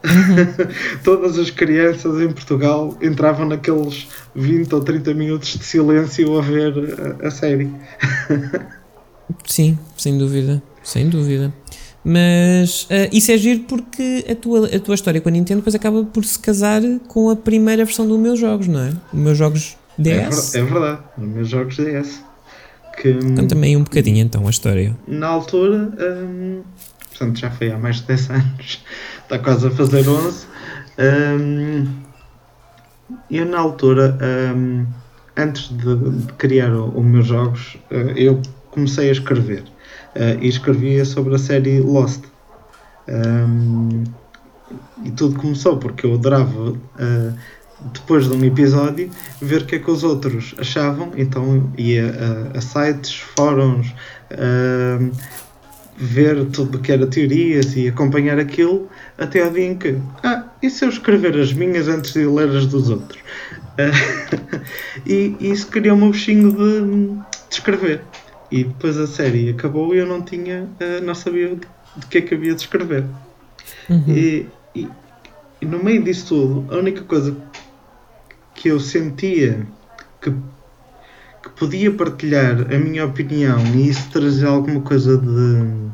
[1.04, 6.74] Todas as crianças em Portugal entravam naqueles 20 ou 30 minutos de silêncio a ver
[7.22, 7.70] a, a série.
[9.46, 11.54] Sim, sem dúvida, sem dúvida.
[12.10, 15.76] Mas uh, isso é giro porque a tua, a tua história com a Nintendo depois
[15.76, 18.90] acaba por se casar com a primeira versão dos meus jogos, não é?
[19.14, 20.56] Os meus jogos DS.
[20.56, 22.24] É, é verdade, os meus jogos DS.
[23.00, 24.98] Que, Conta-me aí um bocadinho então a história.
[25.08, 26.64] Na altura, hum,
[27.10, 28.84] portanto já foi há mais de 10 anos,
[29.22, 30.48] está quase a fazer 11.
[30.98, 31.88] Hum,
[33.30, 34.18] eu na altura,
[34.56, 34.88] hum,
[35.38, 38.42] antes de, criar os meus jogos, uh, eu
[38.72, 39.64] comecei a escrever
[40.42, 42.24] e escrevia sobre a série Lost.
[43.08, 44.04] Um,
[45.04, 47.34] e tudo começou porque eu adorava, uh,
[47.94, 49.10] depois de um episódio,
[49.42, 52.14] ver o que é que os outros achavam, então ia
[52.54, 53.88] a, a sites, fóruns,
[54.32, 55.12] uh,
[55.98, 60.46] ver tudo o que era teorias e acompanhar aquilo até ao dia em que, ah,
[60.62, 63.20] e se eu escrever as minhas antes de ler as dos outros?
[63.78, 64.62] Uh,
[65.06, 68.02] e, isso criou-me um bichinho de, de escrever.
[68.52, 72.22] E depois a série acabou e eu não tinha, uh, não sabia de, que é
[72.22, 73.06] que havia de escrever.
[73.90, 74.04] Uhum.
[74.08, 74.88] E, e,
[75.62, 77.36] e, no meio disso tudo, a única coisa
[78.56, 79.68] que eu sentia
[80.22, 85.90] que, que podia partilhar a minha opinião e isso trazer alguma coisa de,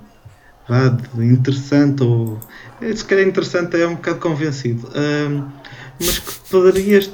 [0.68, 2.40] vá, de interessante ou
[2.82, 5.52] eh, se calhar interessante é um bocado convencido, uh,
[6.00, 7.12] mas que poderias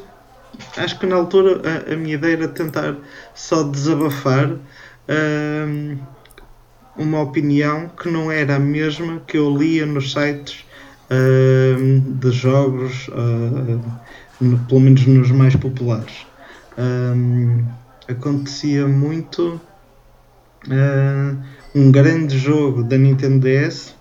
[0.78, 2.96] acho que na altura a, a minha ideia era tentar
[3.34, 4.56] só desabafar
[6.98, 10.66] uma opinião que não era a mesma que eu lia nos sites
[12.20, 13.10] de jogos,
[14.40, 16.26] no, pelo menos nos mais populares.
[18.08, 19.60] acontecia muito
[21.76, 23.96] um grande jogo da Nintendo DS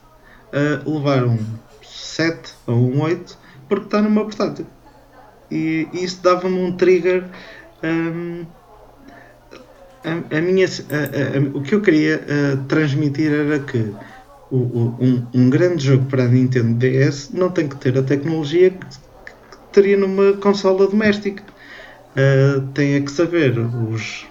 [0.87, 1.39] levar um
[1.83, 4.67] 7 ou um 8 porque está numa portátil.
[5.51, 7.25] E isso dava-me um trigger
[7.83, 8.45] um,
[10.05, 12.21] a, a minha, a, o que eu queria
[12.69, 13.93] transmitir era que
[14.51, 18.03] o, o, um, um, grande jogo para a Nintendo DS não tem que ter a
[18.03, 21.43] tecnologia que, que teria numa consola doméstica.
[22.11, 24.27] Uh, tem é que saber os,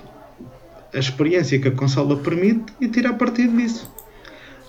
[0.94, 3.90] a experiência que a consola permite e tirar partido disso.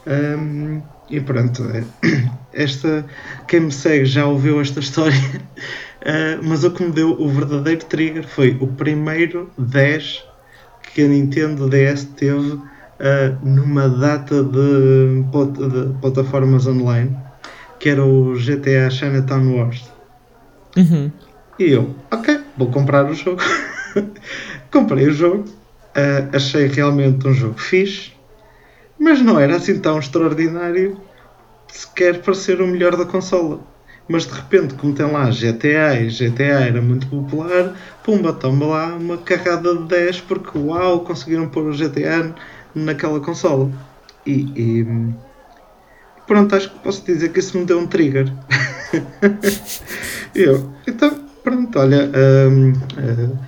[0.06, 0.80] Um,
[1.10, 1.84] e pronto, é,
[2.54, 3.04] esta,
[3.48, 7.84] quem me segue já ouviu esta história, uh, mas o que me deu o verdadeiro
[7.86, 10.29] trigger foi o primeiro 10
[10.94, 12.54] que a Nintendo DS teve
[13.00, 17.16] uh, numa data de, de, plataformas online,
[17.78, 19.90] que era o GTA Chinatown Wars.
[20.76, 21.10] Uhum.
[21.58, 23.40] E eu, ok, vou comprar o jogo.
[24.70, 28.12] Comprei o jogo, uh, achei realmente um jogo fixe,
[28.98, 31.00] mas não era assim tão extraordinário
[31.68, 33.60] sequer para ser o melhor da consola.
[34.10, 38.96] Mas de repente, como tem lá GTA e GTA era muito popular, pumba, toma lá
[38.96, 42.34] uma carrada de 10 porque uau, conseguiram pôr o GTA
[42.74, 43.70] naquela consola.
[44.26, 44.86] E, e
[46.26, 48.32] pronto, acho que posso dizer que isso me deu um trigger.
[50.34, 52.10] eu, então, pronto, olha,
[52.50, 53.38] um, uh,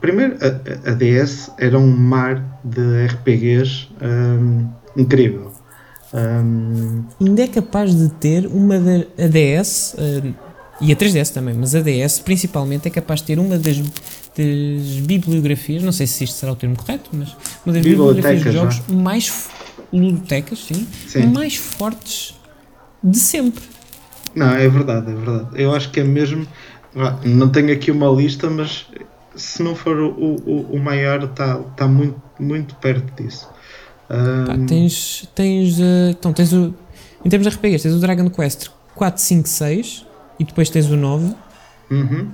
[0.00, 5.51] primeiro a, a, DS era um mar de RPGs um, incrível.
[6.14, 7.04] Um...
[7.20, 10.34] Ainda é capaz de ter uma da a DS uh,
[10.80, 14.98] e a 3DS também, mas a DS principalmente é capaz de ter uma das, das
[15.06, 17.34] bibliografias, não sei se isto será o termo correto, mas
[17.64, 18.98] uma das bibliografias de jogos não?
[18.98, 19.48] mais
[19.92, 22.34] ludotecas, sim, sim, mais fortes
[23.02, 23.64] de sempre.
[24.34, 25.48] Não, é verdade, é verdade.
[25.54, 26.46] Eu acho que é mesmo.
[27.24, 28.86] Não tenho aqui uma lista, mas
[29.34, 33.48] se não for o, o, o maior, está tá muito, muito perto disso.
[34.46, 35.28] Pá, tens.
[35.34, 36.74] tens uh, então, tens o.
[37.24, 40.06] Em termos de RPGs, tens o Dragon Quest 4, 5, 6
[40.38, 41.34] e depois tens o 9.
[41.90, 42.30] Uhum.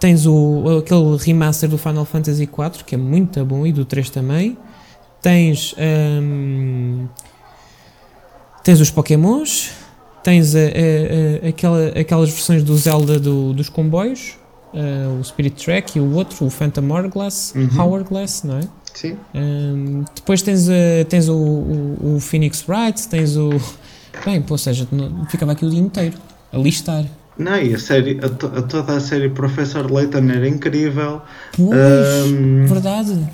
[0.00, 4.10] Tens o, aquele remaster do Final Fantasy IV, que é muito bom, e do 3
[4.10, 4.58] também.
[5.22, 5.74] Tens.
[5.78, 7.06] Um,
[8.64, 9.70] tens os Pokémons.
[10.22, 14.36] Tens a, a, a, aquela, aquelas versões do Zelda do, dos comboios.
[14.74, 17.80] Uh, o Spirit Track e o outro, o Phantom Hourglass, uhum.
[17.80, 18.62] Hourglass, não é?
[18.96, 19.18] Sim.
[19.34, 23.50] Um, depois tens, uh, tens o, o, o, Phoenix Wright, tens o.
[24.24, 24.88] Bem, ou seja,
[25.28, 26.16] ficava aqui o dia inteiro
[26.50, 27.04] a listar.
[27.36, 31.20] Não, e a série, a, to, a toda a série Professor Layton era incrível.
[31.54, 33.28] Pois, um, verdade.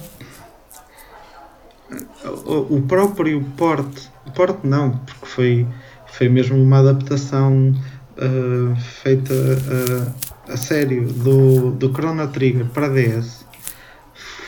[2.45, 5.67] O, o próprio porte, porte não, porque foi,
[6.09, 7.73] foi mesmo uma adaptação
[8.17, 13.47] uh, feita uh, a sério do, do Chrono Trigger para DS.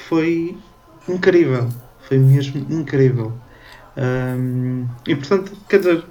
[0.08, 0.56] Foi
[1.08, 1.68] incrível.
[2.08, 3.32] Foi mesmo incrível.
[3.96, 6.04] Um, e portanto, quer dizer,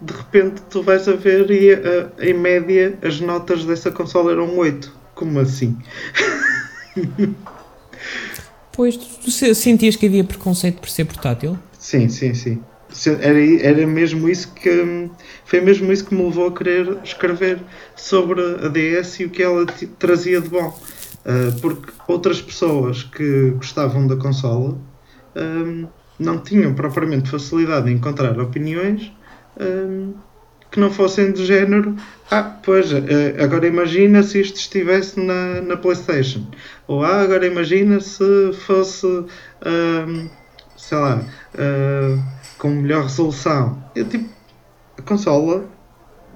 [0.00, 4.56] de repente tu vais a ver e uh, em média as notas dessa consola eram
[4.56, 5.00] 8.
[5.14, 5.76] Como assim?
[8.72, 11.58] pois, tu, tu sentias que havia preconceito por ser portátil?
[11.78, 12.62] Sim, sim, sim.
[13.20, 15.10] Era, era mesmo isso que
[15.44, 17.60] foi mesmo isso que me levou a querer escrever
[17.94, 19.64] sobre a DS e o que ela
[19.98, 20.76] trazia de bom.
[21.24, 24.78] Uh, porque outras pessoas que gostavam da consola
[25.36, 25.86] um,
[26.18, 29.12] não tinham propriamente facilidade em encontrar opiniões
[29.60, 30.14] um,
[30.70, 31.94] que não fossem do género
[32.30, 32.96] ah, pois, uh,
[33.42, 36.46] agora imagina se isto estivesse na, na Playstation.
[36.86, 40.30] Ou ah, agora imagina se fosse um,
[40.76, 41.22] sei lá
[41.54, 42.22] uh,
[42.56, 43.82] com melhor resolução.
[43.94, 44.30] Eu, tipo,
[44.96, 45.68] a consola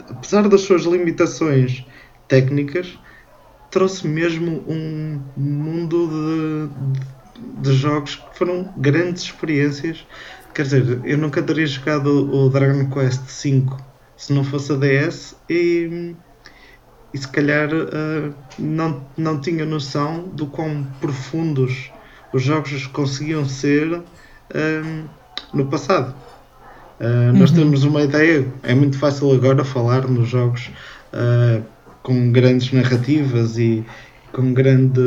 [0.08, 1.84] apesar das suas limitações
[2.28, 2.98] técnicas
[3.74, 6.70] trouxe mesmo um mundo
[7.34, 10.06] de, de, jogos que foram grandes experiências.
[10.54, 13.66] Quer dizer, eu nunca teria jogado o Dragon Quest V
[14.16, 16.14] se não fosse a DS e,
[17.12, 21.90] e se calhar uh, não, não tinha noção do quão profundos
[22.32, 24.04] os jogos conseguiam ser uh,
[25.52, 26.14] no passado.
[27.00, 27.40] Uh, uhum.
[27.40, 30.70] Nós temos uma ideia, é muito fácil agora falar nos jogos
[32.04, 33.82] com grandes narrativas e
[34.30, 35.00] com grande,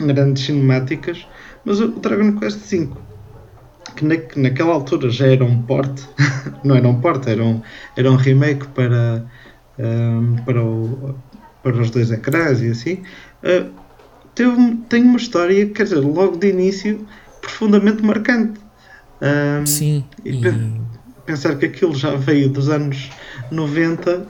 [0.00, 1.26] grandes cinemáticas,
[1.64, 2.88] mas o Dragon Quest V,
[3.94, 6.08] que, na, que naquela altura já era um porte,
[6.64, 7.60] não era um porte, era um,
[7.94, 9.24] era um remake para,
[9.78, 11.14] um, para, o,
[11.62, 13.02] para os dois ecrãs e assim,
[13.44, 13.70] uh,
[14.34, 17.06] teve, tem uma história, quer dizer, logo de início,
[17.42, 18.58] profundamente marcante.
[19.20, 20.04] Um, Sim.
[20.24, 20.40] E,
[21.24, 23.08] Pensar que aquilo já veio dos anos
[23.48, 24.26] 90.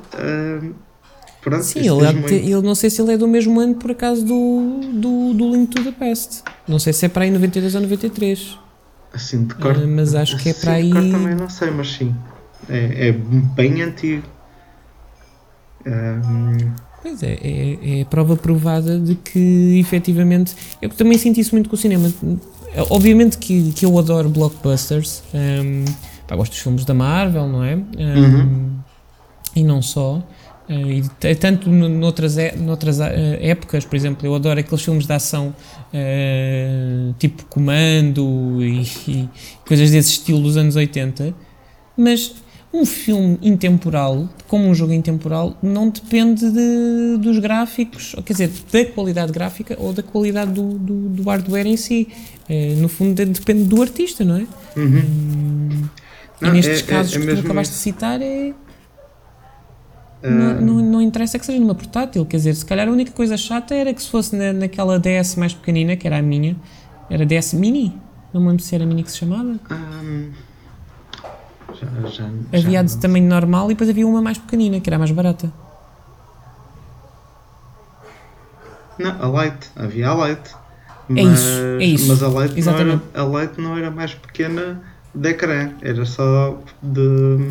[1.43, 4.25] Pronto, Sim, ele, é, ele, não sei se ele é do mesmo ano por acaso
[4.25, 6.45] do, do, do Link to the Past.
[6.69, 8.59] Não sei se é para aí 92 ou 93.
[9.13, 9.77] Assim, de cor.
[9.77, 10.87] Uh, mas acho que é para aí.
[10.87, 12.15] De cor também não sei, mas sim.
[12.69, 14.23] É, é bem antigo.
[15.85, 16.73] Um...
[17.03, 20.55] Pois é, é, é prova provada de que efetivamente.
[20.81, 22.09] Eu também senti isso muito com o cinema.
[22.89, 25.25] Obviamente que, que eu adoro blockbusters.
[25.35, 25.85] Um,
[26.29, 27.75] pá, gosto dos filmes da Marvel, não é?
[27.75, 28.79] Um, uhum.
[29.57, 30.23] E não só.
[30.69, 33.03] Uh, e tanto no- noutras, é- noutras uh,
[33.41, 35.55] épocas, por exemplo, eu adoro aqueles filmes de ação
[35.93, 39.29] uh, tipo Comando e, e
[39.67, 41.35] coisas desse estilo dos anos 80,
[41.97, 42.35] mas
[42.73, 48.85] um filme intemporal, como um jogo intemporal, não depende de- dos gráficos, quer dizer, da
[48.87, 52.09] qualidade gráfica ou da qualidade do, do, do hardware em si.
[52.79, 54.47] No fundo, de- depende do artista, não é?
[54.77, 55.89] Uhum.
[56.41, 57.83] e Não, nestes é- é- casos é que tu acabaste de isso.
[57.85, 58.53] citar, é.
[60.23, 63.11] Ah, Não, não, não interessa que seja numa portátil, quer dizer, se calhar a única
[63.13, 66.57] coisa chata era que se fosse na, naquela DS mais pequenina, que era a minha,
[67.11, 67.97] era DS Mini,
[68.33, 69.59] não me lembro se era a Mini que se chamava.
[69.71, 70.03] ah,
[71.75, 74.89] já, já, Havia já de não tamanho normal e depois havia uma mais pequenina, que
[74.89, 75.53] era a mais barata.
[78.99, 80.51] Não, a Light, havia a Light.
[81.15, 81.51] É isso,
[81.81, 82.09] é isso.
[82.09, 83.03] Mas a Light, não era, Exatamente.
[83.15, 84.81] a Light não era mais pequena
[85.15, 87.49] de ecrã, era só de.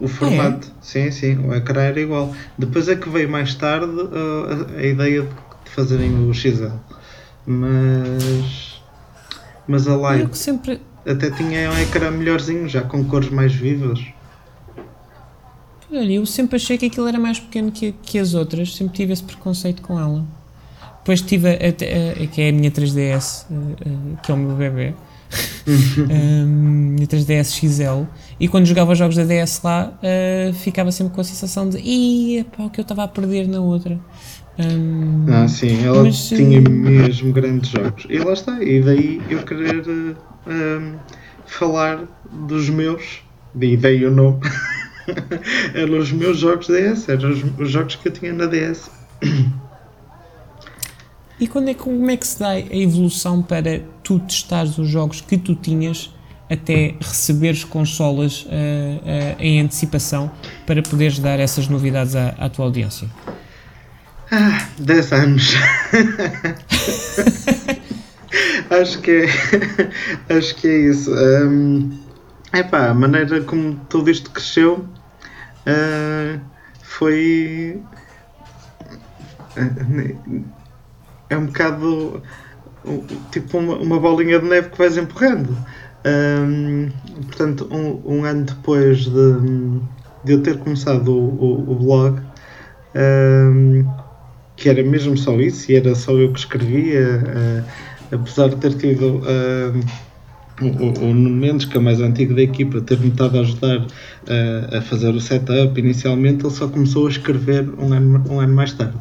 [0.00, 0.70] O Ah, formato.
[0.80, 2.32] Sim, sim, o ecrã era igual.
[2.56, 6.70] Depois é que veio mais tarde uh, a, a ideia de fazerem o XL.
[7.46, 8.80] Mas.
[9.66, 9.96] Mas a
[10.28, 10.80] que sempre.
[11.06, 14.00] até tinha um ecrã melhorzinho, já com cores mais vivas.
[15.90, 19.12] Olha, eu sempre achei que aquilo era mais pequeno que, que as outras, sempre tive
[19.12, 20.24] esse preconceito com ela.
[20.98, 23.54] Depois tive a, a- a- que é a minha 3DS, eh,
[23.86, 24.92] eh, que é o meu bebê,
[26.10, 28.06] a minha 3DS XL,
[28.40, 31.78] e quando jogava os jogos da DS lá, eh, ficava sempre com a sensação de
[31.78, 33.98] Ih, pá, o que eu estava a perder na outra.
[34.58, 38.06] Hum, Ah, sim, ela Mas, tinha eh, mesmo grandes jogos.
[38.08, 40.14] E lá está, e daí eu querer eh,
[40.46, 40.96] ehm,
[41.46, 43.20] falar dos meus,
[43.60, 44.40] e daí o nome.
[45.74, 48.90] eram os meus jogos DS, eram os, os jogos que eu tinha na DS.
[51.40, 55.20] E quando é, como é que se dá a evolução para tu testares os jogos
[55.20, 56.12] que tu tinhas
[56.50, 60.30] até receberes consolas eh, eh, em antecipação
[60.66, 63.06] para poderes dar essas novidades à, à tua audiência?
[64.30, 65.52] Ah, 10 anos.
[68.70, 69.26] acho que é,
[70.36, 71.12] acho que é isso.
[72.52, 74.86] É epá, a maneira como tudo isto cresceu
[75.66, 76.38] ah,
[76.82, 77.80] foi.
[81.30, 82.22] É um bocado
[82.84, 85.64] um- tipo uma, uma bolinha de neve que vais empurrando.
[86.04, 86.90] Ahm,
[87.26, 89.80] portanto, um, um ano depois de,
[90.24, 92.20] de eu ter começado o, o- o blog,
[92.94, 93.84] ahm,
[94.56, 98.74] que era mesmo só isso, e era só eu que escrevia, ah, apesar de ter
[98.76, 99.22] tido
[100.60, 103.86] o, o, Mendes, que é o mais antigo da equipa, ter-me estado a ajudar
[104.26, 108.54] ah, a fazer o setup inicialmente, ele só começou a escrever um ano, um ano
[108.54, 108.98] mais tarde.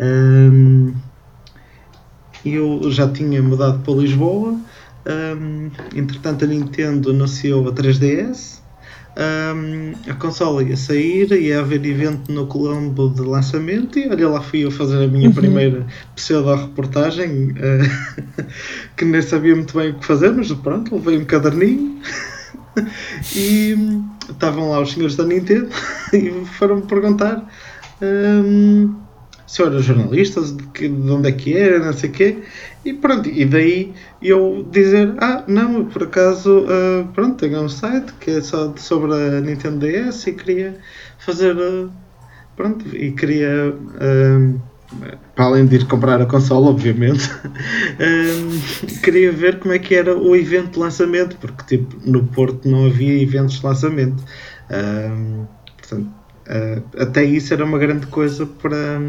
[0.00, 0.94] Ahm,
[2.54, 4.58] eu já tinha mudado para Lisboa,
[5.06, 8.60] ahm, entretanto a Nintendo anunciou a 3DS,
[9.16, 14.40] ahm, a consola ia sair, ia haver evento no Colombo de lançamento e olha lá
[14.40, 18.44] fui eu fazer a minha primeira pseudo-reportagem, ah,
[18.96, 22.00] que nem sabia muito bem o que fazer, mas pronto, levei um caderninho
[23.34, 25.68] e hum, estavam lá os senhores da Nintendo
[26.12, 27.44] e foram-me perguntar
[28.02, 28.94] hum,
[29.48, 32.38] se eu era jornalista, de, onde é que era, não sei o quê,
[32.84, 38.12] e pronto, e daí eu dizer, ah, não, por acaso, ah, pronto, tenho um site
[38.20, 40.76] que é só sobre a Nintendo DS e queria
[41.18, 41.88] fazer, ah,
[42.56, 44.54] pronto, e queria, ah,
[45.34, 47.30] para além de ir comprar a consola, obviamente,
[49.02, 52.84] queria ver como é que era o evento de lançamento, porque tipo, no Porto não
[52.84, 54.22] havia eventos de lançamento.
[55.78, 56.17] Portanto,
[56.48, 59.00] ah, até isso era uma grande coisa para,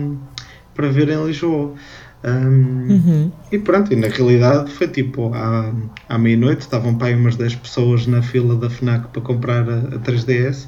[0.76, 1.74] para ver em Lisboa.
[2.22, 3.32] Um, Uhum.
[3.50, 5.74] e pronto, e na realidade foi tipo à,
[6.10, 9.78] à meia-noite, estavam para aí umas 10 pessoas na fila da FNAC para comprar a,
[9.78, 10.68] a 3DS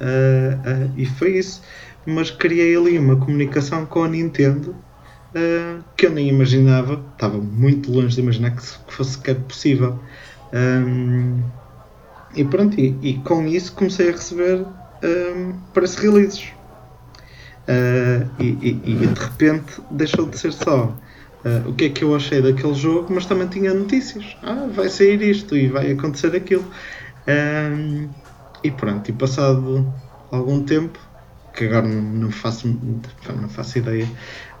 [0.00, 1.62] ah, ah, e foi isso.
[2.06, 4.74] Mas criei ali uma comunicação com a Nintendo
[5.34, 9.98] ah, que eu nem imaginava, estava muito longe de imaginar que, que fosse sequer possível.
[10.52, 11.42] Um,
[12.34, 14.64] e pronto, e, e com isso comecei a receber
[15.02, 16.52] um, press releases.
[17.68, 20.86] Uh, e, e- e de repente deixou de ser só
[21.44, 24.36] uh, o que é que eu achei daquele jogo, mas também tinha notícias.
[24.42, 26.64] Ah, vai sair isto e vai acontecer aquilo.
[27.28, 28.08] Um,
[28.64, 29.92] e pronto, e passado
[30.30, 30.98] algum tempo,
[31.54, 34.08] que agora não, não faço, não faço ideia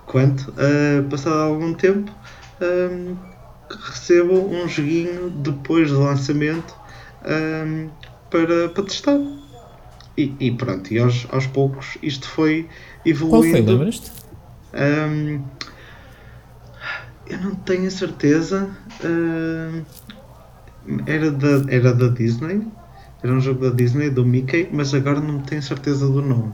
[0.06, 2.12] quanto, uh, passado algum tempo,
[2.60, 3.16] um,
[3.70, 6.74] recebo um joguinho depois do lançamento
[7.24, 7.88] um,
[8.30, 9.18] para, para testar.
[10.20, 12.68] E, e pronto, e aos, aos poucos isto foi Qual
[13.06, 13.72] foi, evoluindo.
[13.72, 14.12] lembras-te?
[14.74, 15.42] Hum,
[17.26, 18.70] eu não tenho a certeza.
[19.02, 19.82] hum,
[21.06, 22.66] era, da, era da Disney.
[23.22, 26.52] Era um jogo da Disney, do Mickey, mas agora não tenho certeza do nome.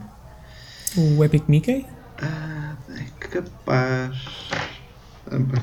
[0.97, 1.85] O Epic Mickey?
[2.21, 4.17] Ah, é capaz.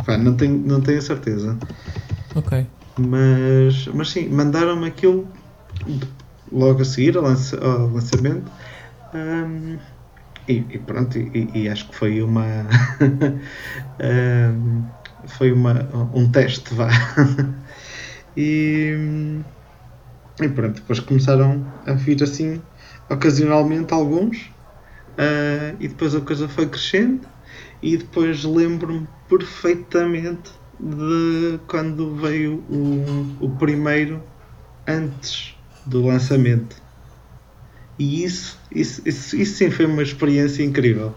[0.07, 1.59] Ah, não, tenho, não tenho a certeza.
[2.35, 2.67] Ok.
[2.99, 5.27] Mas, mas sim, mandaram-me aquilo
[6.53, 8.53] logo a seguir ao, lança- ao lançamento.
[9.13, 9.79] Ahm,
[10.49, 12.45] e, e pronto, e, e acho que foi uma.
[14.01, 14.91] ahm,
[15.29, 15.75] foi uma,
[16.15, 16.89] um teste, vá.
[18.37, 19.45] e,
[20.43, 22.67] e pronto, depois começaram a vir assim,
[23.11, 24.53] ocasionalmente, alguns.
[25.19, 27.29] ah, e depois a coisa foi crescendo.
[27.83, 34.29] E depois lembro-me perfeitamente de quando veio o, o primeiro
[34.89, 35.54] antes
[35.87, 36.77] do lançamento.
[37.99, 41.15] E isso, isso, isso, isso sim foi uma experiência incrível.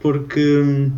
[0.00, 0.92] Porque hum,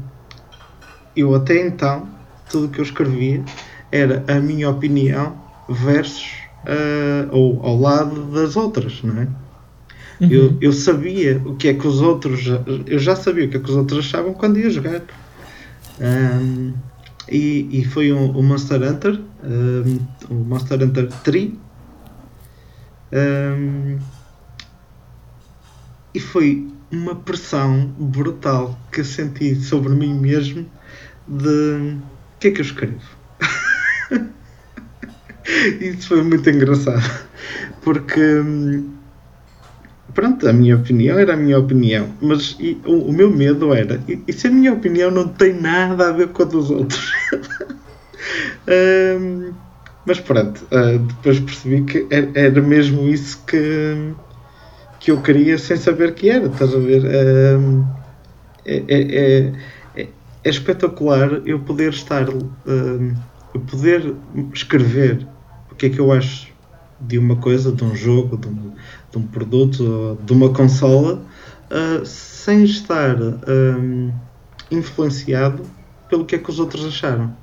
[1.17, 2.09] eu até então,
[2.51, 3.43] tudo o que eu escrevia
[3.91, 5.37] era a minha opinião
[5.69, 9.29] versus ah, ou ao lado das outras, não é?
[10.21, 10.59] Eu, Uhum.
[10.61, 12.45] eu sabia o que é que os outros.
[12.87, 15.03] Eu já sabia o que é que os outros achavam quando ia jogar.
[16.01, 16.73] Ahm,
[17.31, 19.99] e, e foi o um, Monster Hunter, ahm,
[20.29, 21.53] o Monster Hunter 3.
[23.13, 23.99] Ahm,
[26.15, 30.67] e foi uma pressão brutal que eu senti sobre mim mesmo
[31.27, 31.99] de
[32.37, 33.03] o que é que eu escrevo.
[35.81, 37.03] Isso foi muito engraçado
[37.83, 38.95] porque hum,
[40.15, 44.03] pronto, a minha opinião era a minha opinião, mas e, o, o meu medo era,
[44.09, 47.13] e, e se a minha opinião não tem nada a ver com a dos outros?
[48.69, 49.55] Hum,
[50.09, 53.57] mas pronto, ah, depois percebi que era, era mesmo isso que,
[54.99, 57.03] que eu queria sem saber que era, estás a ver?
[57.59, 57.87] Hum,
[58.65, 59.53] é, é,
[59.97, 63.23] é, é- espetacular eu poder estar, hum,
[63.55, 64.17] eu poder
[64.55, 65.29] escrever
[65.71, 66.53] o que é que eu acho
[67.01, 68.75] de uma coisa, de um jogo, de um,
[69.13, 71.27] de um produto, de uma consola,
[71.71, 74.19] ah, sem estar hum,
[74.71, 75.71] influenciado
[76.09, 77.37] pelo que é que os outros acharam.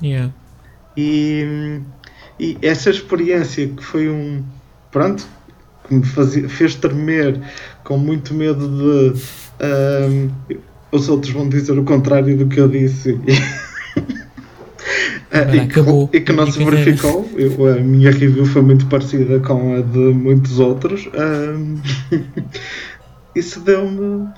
[0.00, 0.28] Yeah.
[0.96, 1.80] E,
[2.40, 4.42] e essa experiência que foi um.
[4.90, 5.26] Pronto,
[5.86, 7.40] que me fazia, fez tremer
[7.84, 8.66] com muito medo
[9.12, 9.20] de.
[9.60, 10.28] ahm,
[10.92, 13.18] os outros vão dizer o contrário do que eu disse.
[15.32, 17.28] Ah, Agora e, que, acabou e que não se verificou.
[17.36, 21.08] Eu- a minha review foi muito parecida com a de muitos outros.
[21.14, 21.78] Ahm,
[23.34, 24.28] isso deu-me.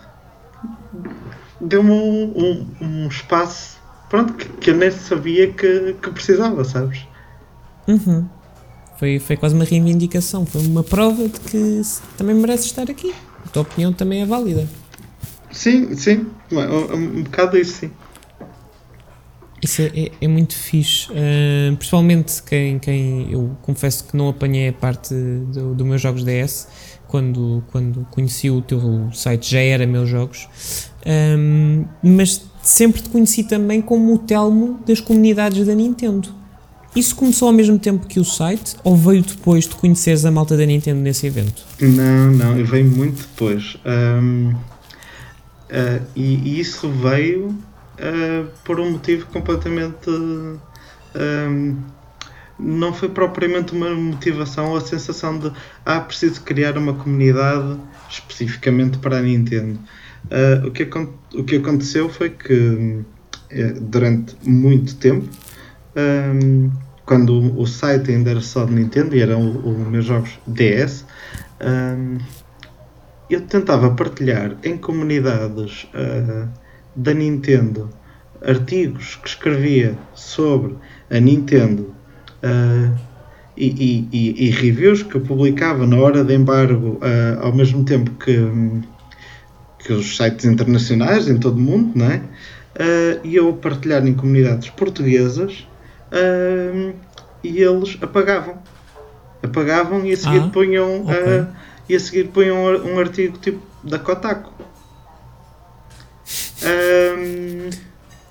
[1.61, 2.67] Deu-me um, um-
[3.05, 3.78] um espaço
[4.09, 7.07] pronto, que, que eu nem sabia que, que precisava, sabes?
[7.87, 8.29] Uhum.
[8.99, 11.83] Foi, foi quase uma reivindicação, foi uma prova de que
[12.17, 13.15] também mereces estar aqui.
[13.45, 14.69] A tua opinião também é válida.
[15.51, 17.91] Sim, sim, um, um bocado isso, sim.
[19.63, 21.09] Isso é, é- é muito fixe.
[21.13, 26.25] Ah, principalmente quem, quem eu confesso que não apanhei a parte do, do meus jogos
[26.25, 26.69] DS.
[27.09, 30.47] Quando, quando conheci o teu site já era meus jogos.
[31.07, 36.35] Ahm, mas sempre te conheci também como o Telmo das comunidades da Nintendo.
[36.95, 40.57] Isso começou ao mesmo tempo que o site ou veio depois de conheceres a malta
[40.57, 41.63] da Nintendo nesse evento?
[41.81, 43.77] Não, não, eu veio muito depois.
[43.85, 44.55] Ahm,
[45.71, 47.57] ah, e, e isso veio
[47.99, 50.09] ah, por um motivo completamente.
[51.15, 51.77] ahm,
[52.59, 55.53] não foi propriamente uma motivação ou a sensação de
[55.87, 57.79] ah, preciso criar uma comunidade
[58.11, 59.79] especificamente para a Nintendo.
[60.31, 60.83] Ah, o, que,
[61.35, 63.01] o que aconteceu foi que
[63.51, 65.29] eh, durante muito tempo,
[65.97, 66.71] ahm,
[67.07, 71.05] quando o, site ainda era só de Nintendo e eram os meus jogos DS,
[71.61, 72.19] ahm,
[73.31, 76.49] eu tentava partilhar em comunidades ah,
[76.97, 77.91] da Nintendo
[78.43, 80.77] artigos que escrevia sobre
[81.11, 81.95] a Nintendo
[82.43, 82.95] ah,
[83.57, 88.11] e, e- e- reviews que eu publicava na hora de embargo ah, ao mesmo tempo
[88.13, 88.83] que, hum,
[89.89, 92.21] que os sites internacionais em todo o mundo, não é?
[92.79, 95.67] Ah, e eu partilhar em comunidades portuguesas
[96.13, 96.93] ah,
[97.43, 98.59] e eles apagavam.
[99.43, 101.47] Apagavam e a seguir Ah, punham ah,
[101.89, 104.53] e a seguir punham um artigo tipo da Kotaku.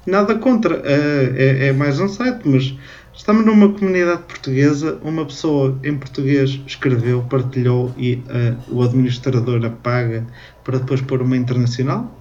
[0.06, 2.74] Nada contra, é, é mais um site, mas
[3.14, 8.24] estamos numa comunidade portuguesa, uma pessoa em português escreveu, partilhou e
[8.70, 10.26] o administrador apaga
[10.68, 12.14] para depois pôr uma internacional.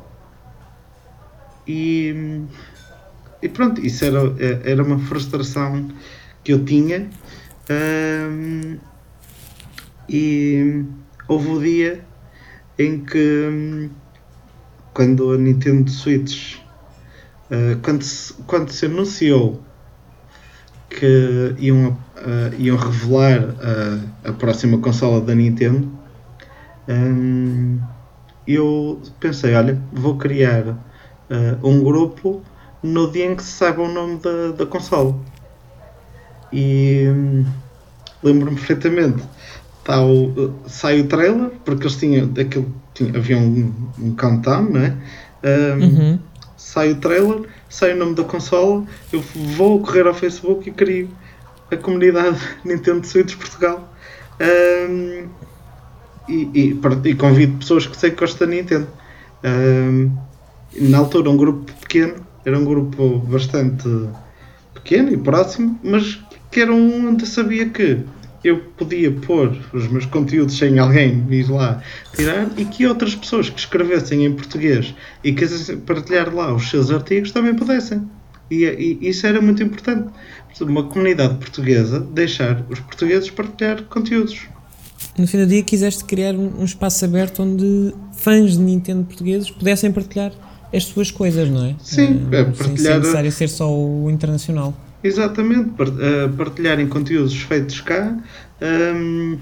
[1.67, 2.45] E,
[3.43, 4.21] e pronto, isso era,
[4.63, 5.89] era uma frustração
[6.45, 7.11] que eu tinha.
[7.69, 8.79] Ahm,
[10.09, 10.85] e
[11.27, 12.05] houve o dia
[12.79, 13.91] em que
[14.95, 16.59] quando a Nintendo Switch
[17.51, 19.61] ah, quando, se, quando se anunciou
[20.89, 25.91] que iam, ah, iam revelar ah, a próxima consola da Nintendo
[26.89, 27.81] hum,
[28.47, 30.77] eu pensei, olha, vou criar uh,
[31.69, 32.43] um grupo
[32.83, 35.17] no dia em que se saiba o nome da, da consola.
[36.53, 37.45] E hum,
[38.23, 39.23] lembro-me perfeitamente.
[39.85, 42.31] Tá o, sai o trailer, porque eles tinham.
[42.39, 44.97] Aquilo, tinha, havia um, um countdown, não é?
[45.45, 46.19] Um, Uhum.
[46.57, 49.21] Sai o trailer, sai o nome da consola, eu
[49.57, 51.09] vou correr ao Facebook e crio
[51.71, 53.93] a comunidade Nintendo Switch Portugal.
[54.41, 55.29] Um,
[56.29, 56.75] e,
[57.05, 58.89] e, convido pessoas que sei que gostam da Nintendo.
[59.45, 60.11] Um,
[60.89, 62.15] na altura, um grupo pequeno,
[62.45, 63.89] era um grupo bastante
[64.75, 66.21] pequeno e próximo, mas
[66.51, 68.01] que era um onde eu sabia que
[68.45, 71.83] eu podia pôr os meus conteúdos sem alguém ir lá
[72.15, 76.91] tirar e que outras pessoas que escrevessem em português e quisessem partilhar lá os seus
[76.91, 78.09] artigos também pudessem.
[78.51, 80.09] E, e isso era muito importante.
[80.61, 84.47] Uma comunidade portuguesa deixar os portugueses partilhar conteúdos.
[85.19, 89.51] No fim do dia quiseste criar um, um espaço aberto onde fãs de Nintendo portugueses
[89.51, 90.33] pudessem partilhar
[90.75, 91.75] as suas coisas, não é?
[91.83, 94.75] Sim, Eh, é, partilhar- Sem necessário ser só o internacional.
[95.03, 98.17] Exatamente, eh, partilharem conteúdos feitos cá
[98.61, 99.39] hum,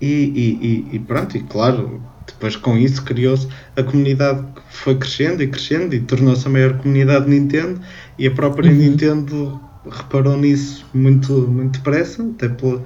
[0.00, 0.58] e, e-
[0.92, 5.46] e- e pronto, e claro, depois com isso criou-se a comunidade que foi crescendo e
[5.48, 7.80] crescendo e tornou-se a maior comunidade Nintendo
[8.18, 8.76] e a própria Uhum.
[8.76, 9.60] Nintendo
[9.90, 12.82] reparou nisso muito, muito depressa, até pelo,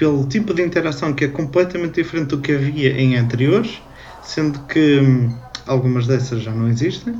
[0.00, 3.82] pelo tipo de interação que é completamente diferente do que havia em anteriores,
[4.22, 5.30] sendo que hum,
[5.66, 7.14] algumas dessas já não existem.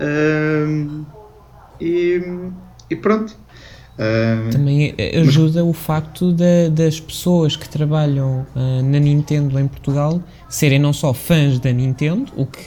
[0.00, 1.04] Hum,
[1.78, 2.22] e,
[2.88, 3.36] e pronto.
[3.98, 9.68] Hum, Também eh, ajuda o facto da- das pessoas que trabalham ah, na Nintendo em
[9.68, 12.60] Portugal serem não só fãs da Nintendo, o que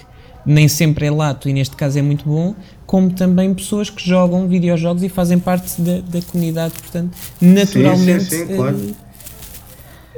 [0.45, 2.53] nem sempre é lato e neste caso é muito bom,
[2.85, 8.45] como também pessoas que jogam videojogos e fazem parte da, da comunidade, portanto, naturalmente sim,
[8.45, 8.77] claro.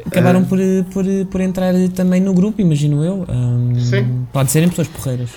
[0.08, 3.26] Acabaram por, eh, por, eh, por entrar também no grupo, imagino eu.
[3.28, 4.28] Ahm, Sim.
[4.34, 5.30] Pode serem pessoas porreiras.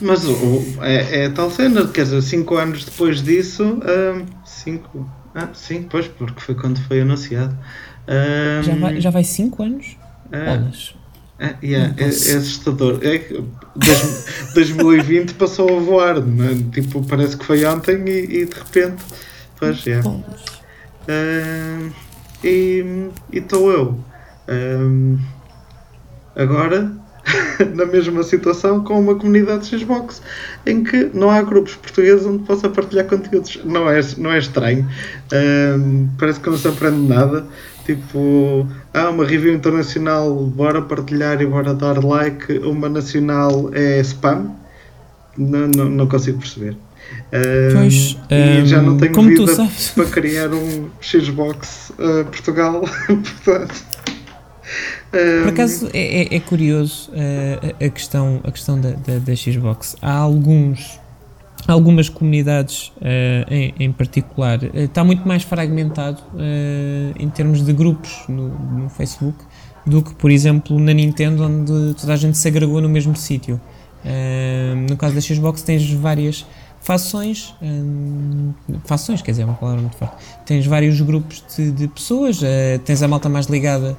[0.00, 3.78] Mas o, o- é, é tal cena, quer dizer, 5 anos depois disso,
[4.44, 5.08] 5.
[5.34, 7.56] ah, sim, pois, porque foi quando foi anunciado.
[8.08, 9.96] Hum, Já vai, já vai 5 anos?
[10.32, 10.94] ah, Bolas.
[11.38, 12.98] ah, yeah, é, é assustador.
[13.02, 13.34] É, que
[13.76, 16.22] dois- 2020 passou a voar, é?
[16.72, 19.02] tipo, parece que foi ontem e, e de repente.
[19.58, 20.00] Pois, é.
[20.00, 20.60] Bolas.
[21.08, 21.90] Hum,
[22.42, 23.98] e estou eu
[24.50, 25.18] hum,
[26.36, 26.92] agora
[27.74, 30.22] na mesma situação com uma comunidade Xbox
[30.66, 33.60] em que não há grupos portugueses onde possa partilhar conteúdos.
[33.64, 34.88] Não é, não é estranho,
[35.32, 37.46] Hum, parece que não se aprende nada.
[37.86, 44.50] Tipo, há uma review internacional, bora partilhar e bora dar like, uma nacional é spam.
[45.36, 46.76] Não, não, não consigo perceber.
[47.32, 52.82] Hum, Pois, e já não tenho como vida para criar um Xbox uh, Portugal.
[53.06, 53.74] Portanto,
[55.10, 59.96] Por acaso é, é- é curioso eh, a, questão, a questão da, da- da Xbox.
[60.00, 61.00] Há alguns,
[61.66, 67.72] algumas comunidades eh, em, em particular, eh, está muito mais fragmentado eh, em termos de
[67.72, 69.38] grupos no, no Facebook
[69.84, 73.60] do que, por exemplo, na Nintendo, onde toda a gente se agregou no mesmo sítio.
[74.88, 76.46] No caso da Xbox tens várias
[76.80, 78.52] fações, hum,
[78.84, 80.16] fações, quer dizer, é uma palavra muito forte.
[80.46, 83.96] Tens vários grupos de, de pessoas, eh, tens a malta mais ligada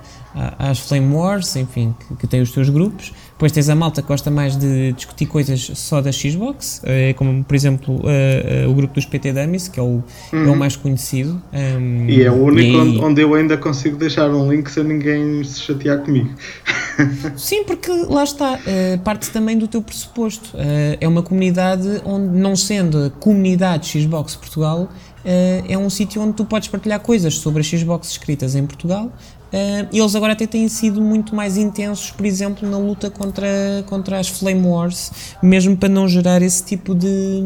[0.58, 3.14] às Flame Wars, enfim, que, que tem os seus grupos.
[3.42, 7.44] Depois tens a malta que gosta mais de discutir coisas só da Xbox, eh, como
[7.44, 10.76] por exemplo eh, eh, o grupo dos PT Dummies, que é o, é o mais
[10.76, 11.42] conhecido.
[11.52, 12.06] hum, Uhum.
[12.08, 14.84] E é o único e aí- onde, onde eu ainda consigo deixar um link sem
[14.84, 16.30] ninguém se chatear comigo.
[17.36, 18.60] Sim, porque lá está,
[19.04, 20.52] parte também do teu pressuposto.
[21.00, 24.88] É uma comunidade onde, não sendo a comunidade Xbox Portugal,
[25.24, 29.12] é um sítio onde tu podes partilhar coisas sobre a Xbox escritas em Portugal.
[29.52, 33.48] Eh, e eles agora até têm sido muito mais intensos, por exemplo, na luta contra,
[33.88, 35.12] contra as Flame Wars,
[35.44, 37.44] mesmo para não gerar esse tipo de,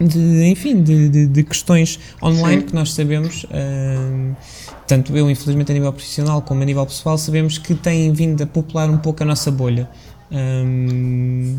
[0.00, 2.66] de enfim, de, de, de questões online Sim.
[2.66, 4.34] que nós sabemos, hum,
[4.86, 8.46] tanto eu, infelizmente, a nível profissional como a nível pessoal, sabemos que têm vindo a
[8.46, 9.88] popular um pouco a nossa bolha.
[10.30, 11.58] Hum,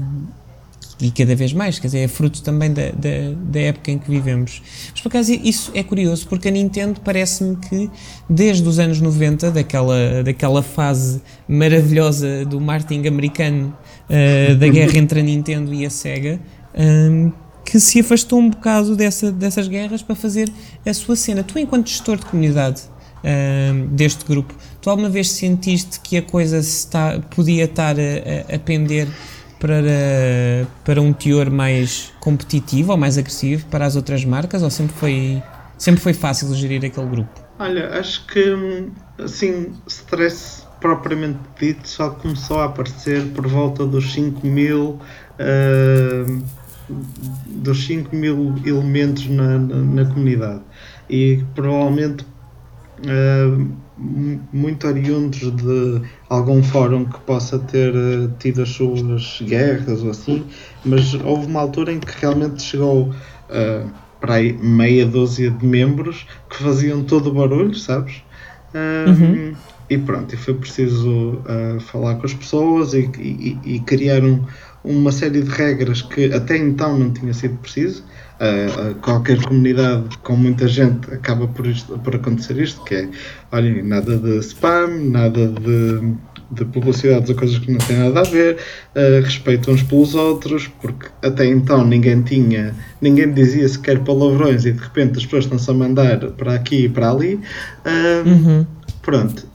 [0.99, 4.09] e cada vez mais, quer dizer, é fruto também da, da, da época em que
[4.09, 4.61] vivemos.
[4.91, 7.89] Mas por acaso isso é curioso, porque a Nintendo parece-me que
[8.29, 13.77] desde os anos 90, daquela, daquela fase maravilhosa do marketing americano,
[14.09, 16.39] uh, da guerra entre a Nintendo e a Sega,
[16.77, 17.31] um,
[17.65, 20.49] que se afastou um bocado dessa, dessas guerras para fazer
[20.85, 21.43] a sua cena.
[21.43, 22.83] Tu, enquanto gestor de comunidade
[23.23, 28.55] um, deste grupo, tu alguma vez sentiste que a coisa está, podia estar a, a,
[28.55, 29.07] a pender
[29.59, 34.95] para, para um teor mais competitivo ou mais agressivo para as outras marcas ou sempre
[34.95, 35.43] foi,
[35.77, 37.29] sempre foi fácil gerir aquele grupo?
[37.57, 44.45] Olha, acho que assim, stress propriamente dito só começou a aparecer por volta dos 5
[44.45, 44.99] mil
[45.39, 46.43] uh,
[47.47, 50.61] dos 5 mil elementos na, na, na comunidade
[51.09, 52.25] e provavelmente
[54.51, 60.45] muito oriundos de algum fórum que possa ter uh, tido as suas guerras ou assim,
[60.83, 63.89] mas houve uma altura em que realmente chegou uh,
[64.19, 68.23] para aí meia dúzia de membros que faziam todo o barulho, sabes?
[68.73, 69.55] Uh, uhum.
[69.89, 71.43] E pronto, e foi preciso
[71.79, 74.43] falar com as pessoas e, e, e criar um,
[74.85, 78.03] uma série de regras que até então não tinha sido preciso
[78.39, 83.09] uh, qualquer comunidade com muita gente acaba por, isto, por acontecer isto, que é,
[83.51, 86.13] olhem, nada de spam, nada de,
[86.51, 88.57] de publicidades ou coisas que não têm nada a ver,
[88.95, 94.71] uh, respeito uns pelos outros, porque até então ninguém tinha, ninguém dizia sequer palavrões e
[94.71, 97.35] de repente as pessoas estão-se a mandar para aqui e para ali.
[97.85, 98.67] Uh, uhum.
[99.01, 99.47] Pronto.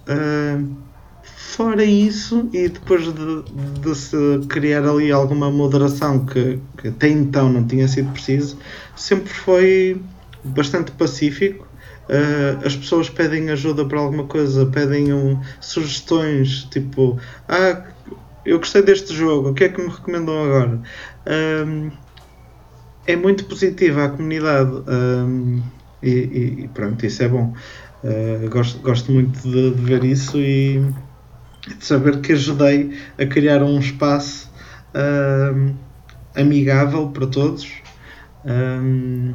[1.51, 3.43] Fora isso, e depois de,
[3.81, 4.17] de, se
[4.49, 8.57] criar ali alguma moderação que, que, até então não tinha sido preciso,
[8.95, 10.01] sempre foi
[10.45, 11.67] bastante pacífico.
[12.09, 17.85] Uh, as pessoas pedem ajuda para alguma coisa, pedem um, sugestões, tipo, ah,
[18.47, 20.81] eu gostei deste jogo, o que é que me recomendam agora?
[21.67, 21.91] Um,
[23.09, 25.61] é muito positiva a comunidade um,
[26.01, 26.11] e,
[26.63, 27.53] e, pronto, isso é bom.
[28.05, 30.81] Uh, gosto, gosto muito de, de ver isso e
[31.75, 34.51] de saber que ajudei a criar um espaço
[34.95, 35.75] uh,
[36.35, 37.69] amigável para todos.
[38.45, 39.35] Um,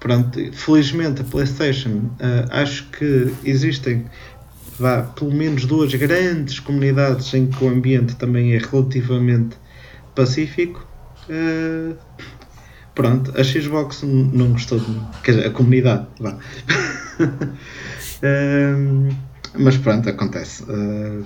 [0.00, 4.06] pronto, felizmente a PlayStation uh, acho que existem
[4.78, 9.56] vá, pelo menos duas grandes comunidades em que o ambiente também é relativamente
[10.14, 10.86] pacífico.
[11.28, 11.96] Uh,
[12.94, 16.38] pronto, a Xbox não gostou de mim, quer dizer, a comunidade, vá.
[18.22, 19.08] um,
[19.58, 20.62] Mas pronto, acontece.
[20.64, 21.24] Uh,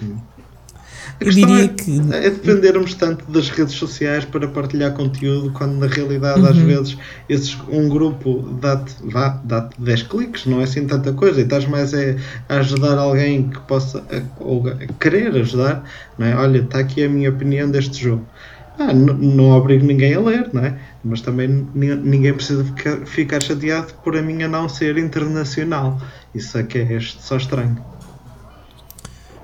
[1.20, 2.01] eu diria é, que.
[2.12, 6.47] É dependermos tanto das redes sociais para partilhar conteúdo, quando na realidade, uhum.
[6.47, 6.97] às vezes,
[7.28, 8.95] esses, um grupo dá-te
[9.45, 12.16] dá 10 cliques, não é assim tanta coisa, e estás mais é,
[12.49, 14.03] a ajudar alguém que possa,
[14.39, 15.85] ou a querer ajudar,
[16.18, 16.35] não é?
[16.35, 18.26] Olha, está aqui a minha opinião deste jogo.
[18.78, 20.78] Ah, não obrigo ninguém a ler, não é?
[21.05, 26.01] Mas também ninguém precisa ficar, ficar chateado por a minha não ser internacional.
[26.35, 27.76] Isso é que é só estranho.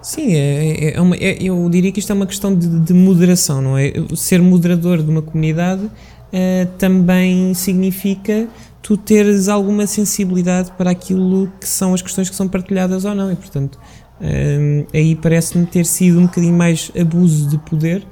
[0.06, 2.94] Sim, é, é, é uma, é, eu diria que isto é uma questão de, de,
[2.94, 3.92] moderação, não é?
[4.14, 8.46] Ser moderador de uma comunidade uh, também significa
[8.80, 13.32] tu teres alguma sensibilidade para aquilo que são as questões que são partilhadas ou não,
[13.32, 13.80] e portanto
[14.20, 18.06] uh, aí parece-me ter sido um bocadinho mais abuso de poder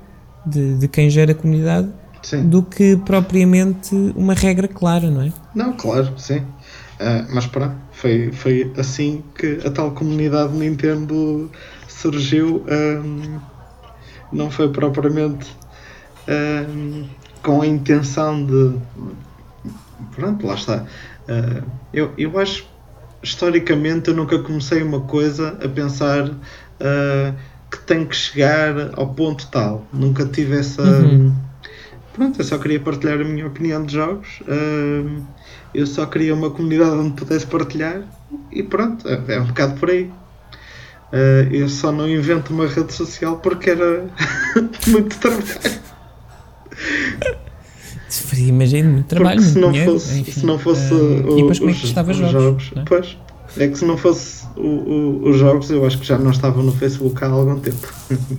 [0.45, 1.89] de, de quem gera a comunidade
[2.23, 2.45] sim.
[2.49, 5.33] do que propriamente uma regra clara, não é?
[5.55, 6.39] Não, claro, sim.
[6.39, 11.51] Uh, mas pronto, foi, foi assim que a tal comunidade Nintendo
[12.05, 13.39] surgiu um,
[14.31, 15.57] não foi propriamente
[16.29, 17.07] um,
[17.43, 18.75] com a intenção de.
[20.15, 20.85] Pronto, lá está.
[21.27, 22.67] Uh, eu, eu acho,
[23.23, 27.35] historicamente, eu nunca comecei uma coisa a pensar uh,
[27.71, 29.87] que tem que chegar ao ponto tal.
[29.93, 30.83] Nunca tive essa.
[30.83, 31.35] Uhum.
[32.13, 34.41] Pronto, eu só queria partilhar a minha opinião de jogos.
[34.43, 35.23] Uh,
[35.75, 38.03] eu só queria uma comunidade onde pudesse partilhar
[38.53, 40.11] e pronto, é, é um bocado por aí.
[41.13, 44.07] Uh, eu só não invento uma rede social porque era
[44.89, 45.45] muito trabalho.
[48.37, 49.41] Imagino muito trabalho.
[49.41, 51.75] Porque se não dinheiro, fosse, enfim, se não fosse uh, o, e depois como é
[51.75, 52.33] que estava os jogos?
[52.33, 52.83] jogos é?
[52.85, 53.17] Pois,
[53.57, 56.63] é que se não fosse o, o, os jogos, eu acho que já não estava
[56.63, 57.93] no Facebook há algum tempo.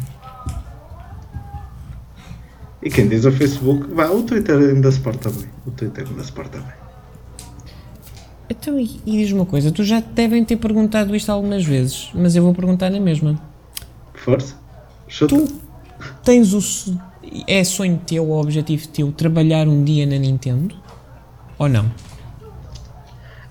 [2.83, 5.49] e quem diz o Facebook, vai, o Twitter ainda se porta bem.
[5.65, 6.84] O Twitter ainda se porta bem.
[8.49, 12.09] Então, e, e diz uma coisa, tu já te devem ter perguntado isto algumas vezes,
[12.13, 13.39] mas eu vou perguntar na mesma.
[14.13, 14.55] Força.
[15.07, 15.35] Chuta.
[15.35, 15.53] Tu
[16.23, 16.99] tens o.
[17.47, 20.75] É sonho teu ou objetivo teu trabalhar um dia na Nintendo?
[21.57, 21.91] Ou não?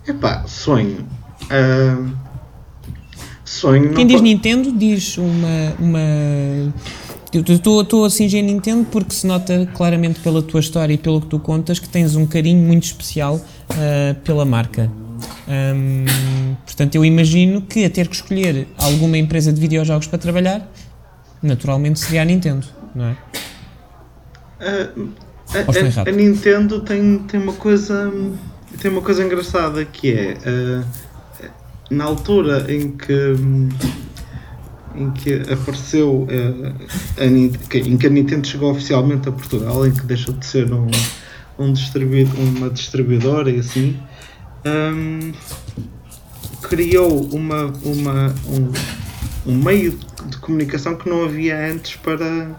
[0.06, 1.06] Epá, sonho.
[1.44, 2.12] Uh,
[3.44, 3.94] sonho.
[3.94, 4.30] Quem diz pode...
[4.30, 5.74] Nintendo diz uma.
[5.78, 6.74] uma
[7.32, 11.40] Estou a cingir Nintendo porque se nota claramente pela tua história e pelo que tu
[11.40, 13.40] contas que tens um carinho muito especial
[13.74, 14.90] uh, pela marca.
[15.46, 20.66] Um, portanto, eu imagino que a ter que escolher alguma empresa de videojogos para trabalhar,
[21.42, 23.16] naturalmente seria a Nintendo, não é?
[24.60, 25.08] Uh,
[25.50, 28.10] a, a, a, Nintendo tem, tem uma coisa
[28.80, 30.84] tem uma coisa engraçada que é uh,
[31.90, 33.34] na altura em que
[34.96, 36.74] em que apareceu uh,
[37.18, 40.86] a, em que a Nintendo chegou oficialmente a Portugal, em que deixou de ser um,
[41.58, 43.98] um distribuidor, uma distribuidora e assim,
[44.64, 45.32] um,
[46.62, 52.50] criou uma, uma, um, um meio de comunicação que não havia antes para,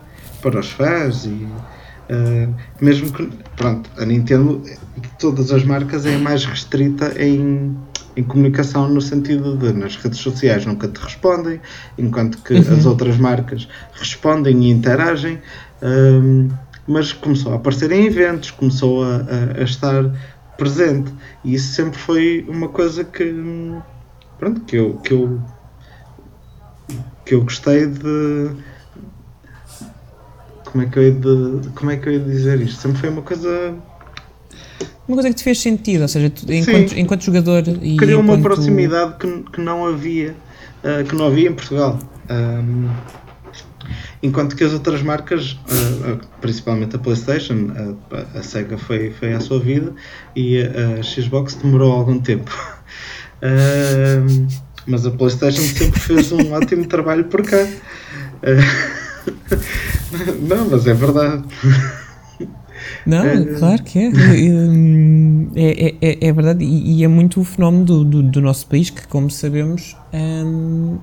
[0.42, 4.62] para os fãs e uh, mesmo que pronto, a Nintendo
[4.98, 7.76] de todas as marcas é mais restrita em,
[8.16, 11.60] em comunicação no sentido de nas redes sociais nunca te respondem,
[11.98, 12.74] enquanto que uhum.
[12.74, 15.40] as outras marcas respondem e interagem.
[15.82, 16.50] Um,
[16.88, 20.04] mas começou a aparecer em eventos, começou a, a, a, estar
[20.58, 21.14] presente.
[21.44, 23.34] E isso sempre foi uma coisa que
[24.38, 25.42] pronto, que eu, que eu
[27.26, 28.52] que eu gostei de
[30.66, 32.80] como é que eu ia de, como é que eu ia dizer isto?
[32.82, 33.74] Sempre foi uma coisa
[35.08, 38.38] uma coisa que te fez sentido, ou seja, tu, enquanto, enquanto jogador e criou enquanto...
[38.38, 40.36] uma proximidade que, que não havia
[40.84, 42.00] uh, que não havia em Portugal.
[42.30, 42.90] Um,
[44.26, 47.72] enquanto que as outras marcas uh, principalmente a Playstation
[48.34, 49.94] a, Sega foi, foi à sua vida
[50.36, 52.52] e a, Xbox demorou algum tempo
[54.88, 57.68] mas a Playstation sempre fez um ótimo trabalho por cá
[60.42, 61.44] não, mas é verdade
[63.06, 64.12] não, é, claro que é.
[65.56, 66.66] É, é, é, é verdade.
[66.66, 70.98] E, e, é muito o fenómeno do, do, do, nosso país, que, como sabemos, um,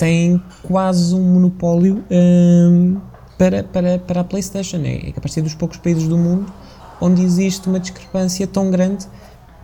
[0.00, 2.98] tem quase um monopólio um,
[3.36, 4.78] para, para, para a PlayStation.
[4.78, 6.50] É, é capaz de ser dos poucos países do mundo
[7.02, 9.06] onde existe uma discrepância tão grande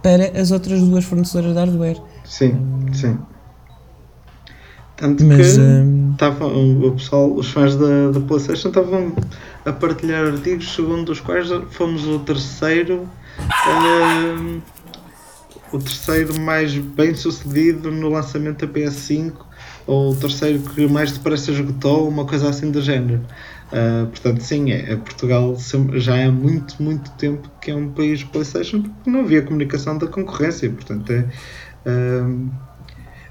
[0.02, 2.02] para as outras duas fornecedoras de hardware.
[2.22, 3.18] Sim, um, sim.
[4.94, 6.86] Tanto Mas, que um...
[6.86, 9.12] o pessoal, os fãs da, da PlayStation estavam
[9.64, 13.08] a partilhar artigos segundo os quais fomos o terceiro
[13.38, 14.62] uh,
[15.72, 19.32] o terceiro mais bem sucedido no lançamento da PS5
[19.86, 23.20] ou o terceiro que mais depressa esgotou, uma coisa assim do género.
[23.66, 25.56] Uh, portanto, sim, é, é Portugal
[25.94, 30.06] já há muito, muito tempo que é um país PlayStation porque não havia comunicação da
[30.06, 30.70] concorrência.
[30.70, 31.24] Portanto, é,
[31.88, 32.50] uh,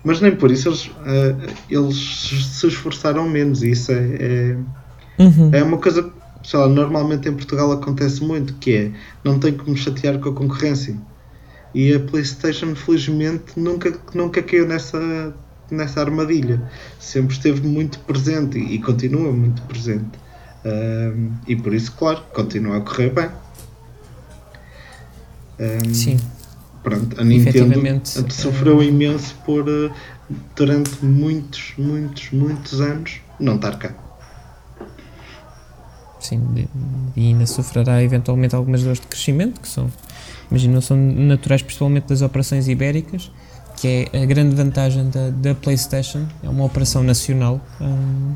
[0.04, 3.64] mas nem por isso eles, uh, eles se esforçaram menos.
[3.64, 4.58] Isso é, é,
[5.20, 5.50] uhum.
[5.52, 8.92] é uma coisa que normalmente em Portugal acontece muito, que é
[9.24, 10.96] não tenho que me chatear com a concorrência.
[11.74, 15.36] E a PlayStation, felizmente, nunca, nunca caiu nessa,
[15.72, 16.62] nessa armadilha.
[17.00, 20.20] Sempre esteve muito presente e, e continua muito presente.
[20.66, 23.30] Um, e por isso, claro, continua a correr bem.
[25.60, 26.20] Um, Sim.
[26.84, 29.92] Pronto, a Nintendo sofreu imenso por uh,
[30.56, 33.94] durante muitos, muitos, muitos anos não estar cá.
[36.20, 36.68] Sim,
[37.16, 39.92] e ainda sofrerá eventualmente algumas dores de crescimento, que são,
[40.50, 43.32] imagino, são naturais principalmente das operações ibéricas,
[43.76, 47.60] que é a grande vantagem da, da PlayStation, é uma operação nacional.
[47.82, 48.34] Um,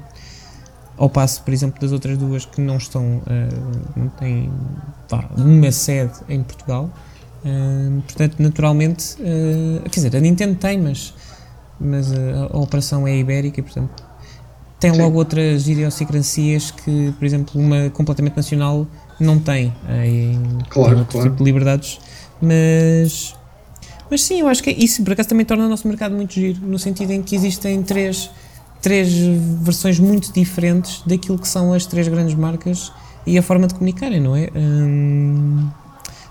[0.97, 4.51] ao passo, por exemplo, das outras duas que não estão, uh, não têm
[5.07, 6.89] pá, uma sede em Portugal,
[7.39, 11.13] Uh, portanto, naturalmente, uh, quer dizer, a Nintendo tem, mas,
[11.79, 14.03] mas a, a operação é ibérica, portanto,
[14.79, 15.01] tem Sim.
[15.01, 18.85] logo outras idiosincrasias que, por exemplo, uma completamente nacional
[19.19, 19.73] não tem.
[20.03, 21.29] Em, claro, tem claro.
[21.29, 21.99] tipo de liberdades,
[22.41, 23.35] mas,
[24.09, 26.59] mas sim, eu acho que isso por acaso também torna o nosso mercado muito giro,
[26.61, 28.29] no sentido em que existem três,
[28.81, 29.11] três
[29.61, 32.91] versões muito diferentes daquilo que são as três grandes marcas
[33.25, 34.49] e a forma de comunicarem, não é?
[34.55, 35.69] Hum,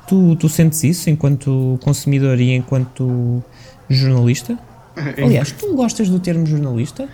[0.08, 3.44] Tu, tu sentes isso enquanto consumidor e enquanto
[3.90, 4.58] jornalista?
[4.96, 7.06] É, Aliás, tu gostas do termo jornalista?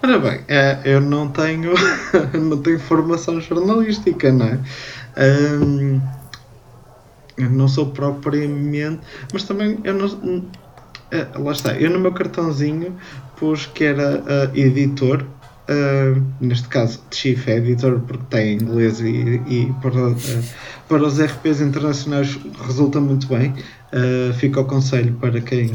[0.00, 1.72] Ora bem, é, eu não tenho,
[2.32, 4.58] não tenho formação jornalística, não é?
[5.18, 6.00] Um,
[7.36, 9.00] eu não sou propriamente,
[9.32, 10.44] mas também eu não.
[11.10, 12.96] É, lá está, eu no meu cartãozinho
[13.36, 15.24] pus que era uh, editor
[15.68, 20.16] Uh, neste caso Chief Editor, porque tem inglês e, e para, uh,
[20.88, 23.52] para os RPs internacionais resulta muito bem.
[24.38, 25.72] Fica o conselho para quem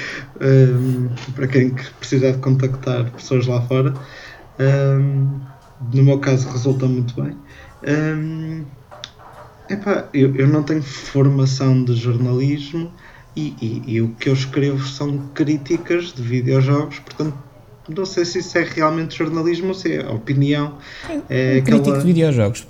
[1.34, 3.92] para quem precisar de contactar pessoas lá fora.
[5.92, 7.36] no meu caso resulta muito bem.
[9.68, 12.92] Epá, eu, eu não tenho formação de jornalismo
[13.36, 17.36] e, e, e o que eu escrevo são críticas de videojogos, portanto
[17.88, 20.78] não sei se isso é realmente jornalismo ou se é opinião.
[21.28, 22.66] É, é um crítico de videojogos.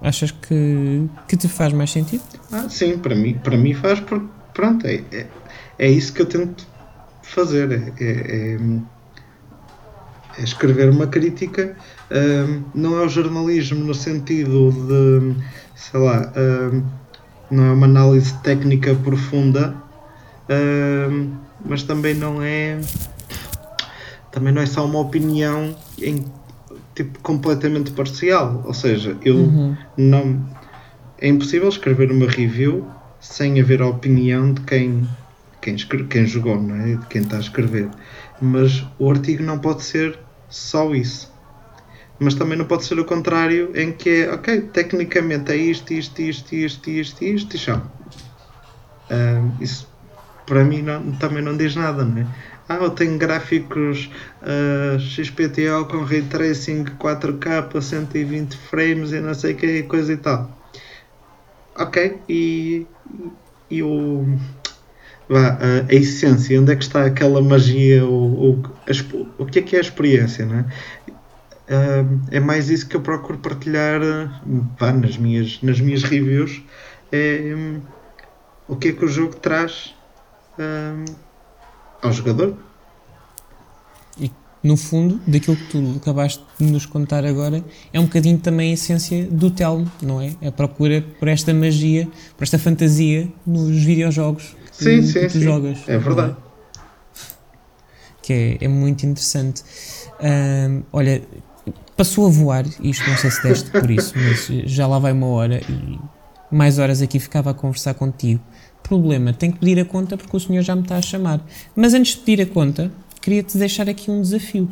[0.00, 2.22] Achas que, que te faz mais sentido?
[2.52, 5.26] Ah, sim, para mim, para mim faz porque pronto, é, é,
[5.78, 6.66] é isso que eu tento
[7.22, 7.72] fazer.
[7.72, 8.58] É, é,
[10.38, 11.76] é escrever uma crítica.
[12.10, 15.34] Um, não é o jornalismo no sentido de,
[15.76, 16.82] sei lá, um,
[17.50, 19.76] não é uma análise técnica profunda,
[20.50, 21.32] um,
[21.64, 22.80] mas também não é
[24.32, 26.24] também não é só uma opinião em
[26.94, 28.62] tipo completamente parcial.
[28.66, 29.76] Ou seja, eu uhum.
[29.96, 30.44] não.
[31.18, 32.86] É impossível escrever uma review
[33.20, 35.08] sem haver a opinião de quem,
[35.62, 36.96] quem, escreve, quem jogou, não é?
[36.96, 37.88] de quem está a escrever.
[38.40, 40.18] Mas o artigo não pode ser
[40.48, 41.32] Só isso.
[42.18, 46.20] Mas também não pode ser o contrário, em que é, ok, tecnicamente é isto, isto,
[46.22, 47.90] isto, isto, isto, isto e chão.
[49.08, 49.94] Ah, isso
[50.46, 52.28] para mim não- também não diz nada, não é?
[52.68, 54.10] Ah, eu tenho gráficos
[54.40, 60.56] ah, XPTO com Ray Tracing 4K, 120 frames e não sei que coisa e tal.
[61.78, 61.96] Ok,
[62.28, 62.88] e,
[63.70, 64.24] e o,
[65.28, 69.58] vá, a, a essência, onde é que está aquela magia, o, o, a o que
[69.60, 70.66] é que é a experiência, não é?
[72.30, 74.00] É mais isso que eu procuro partilhar
[74.78, 76.62] vá, nas, minhas, nas minhas reviews.
[77.10, 77.80] É hum,
[78.68, 79.94] o que é que o jogo traz
[80.58, 81.04] hum,
[82.02, 82.56] ao jogador.
[84.62, 88.74] no fundo, daquilo que tu acabaste de nos contar agora, é um bocadinho também a
[88.74, 90.36] essência do Telmo, não é?
[90.44, 95.32] A procura por esta magia, por esta fantasia nos videojogos que, Sim, que sim, tu
[95.32, 95.40] sim.
[95.40, 95.78] jogas.
[95.86, 96.34] É verdade.
[96.34, 96.46] não
[98.22, 99.62] Que é, é muito interessante.
[100.20, 101.22] Ahm, olha,
[101.96, 105.26] passou a voar, isto não sei se deste por isso, mas já lá vai uma
[105.28, 105.98] hora e
[106.54, 108.40] mais horas aqui ficava a conversar contigo.
[108.82, 111.44] Problema, tenho que pedir a conta porque o senhor já me está a chamar.
[111.74, 114.68] Mas antes de pedir a conta, queria-te deixar aqui um desafio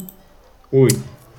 [0.70, 0.88] Ui.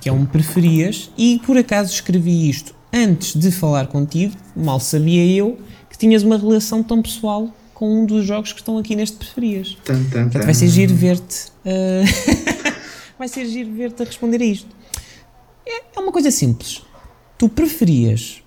[0.00, 5.24] que é um preferias, e por acaso escrevi isto antes de falar contigo, mal sabia
[5.26, 5.58] eu
[5.90, 9.76] que tinhas uma relação tão pessoal com um dos jogos que estão aqui neste preferias.
[9.84, 10.40] Tan, Portanto, tan.
[10.40, 11.46] vai ser giro ver-te.
[11.64, 12.72] ah,
[13.18, 14.68] vai ser giro ver-te a responder a isto.
[15.66, 16.82] É, é uma coisa simples.
[17.38, 18.42] Tu preferias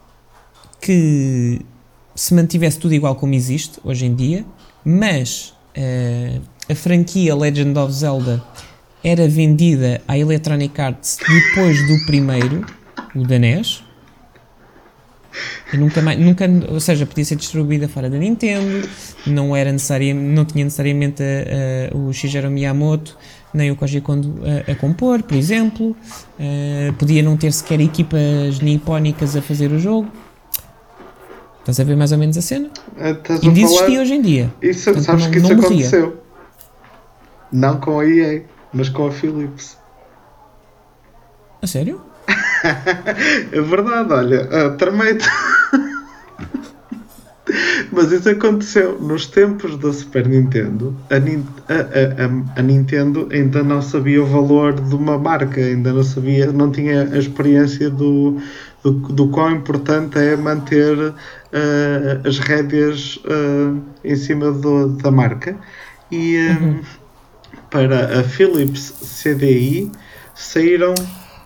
[0.82, 1.62] que
[2.16, 4.46] se mantivesse tudo igual como existe hoje em dia,
[4.84, 6.40] mas ah,
[6.70, 8.44] a franquia Legend of Zelda
[9.04, 12.66] era vendida à Electronic Arts depois do primeiro,
[13.16, 13.84] o da NES.
[15.72, 18.90] E nunca mais, nunca, ou seja, podia ser distribuída fora da Nintendo,
[19.28, 23.16] não era necessariamente, não tinha necessariamente a- a- o Shigeru Miyamoto
[23.54, 24.36] nem o Koji Kondo
[24.68, 25.96] a, a compor, por exemplo,
[26.40, 30.08] Eh, podia não ter sequer equipas nipónicas a fazer o jogo.
[31.60, 32.70] Estás a ver mais ou menos a cena?
[32.98, 34.54] Ah, Estás ainda existia hoje em dia.
[34.62, 35.78] Isso, Portanto, sabes não- que isso não morria.
[35.88, 36.24] aconteceu.
[37.52, 38.44] Não com a EA,
[38.74, 39.78] mas com a Philips.
[41.62, 42.02] A sério?
[43.52, 44.78] É verdade, olha, uh.
[47.92, 50.96] Mas isso aconteceu nos tempos da Super Nintendo.
[51.10, 56.04] A, a- a- a- Nintendo ainda não sabia o valor de uma marca, ainda não
[56.04, 58.38] sabia, não tinha a experiência do,
[58.84, 61.14] do, do quão importante é manter uh,
[62.28, 65.56] as rédeas uh, em cima do- da marca.
[66.12, 66.80] E um,
[67.70, 68.94] para a Philips
[69.24, 69.92] CDI
[70.36, 70.94] saíram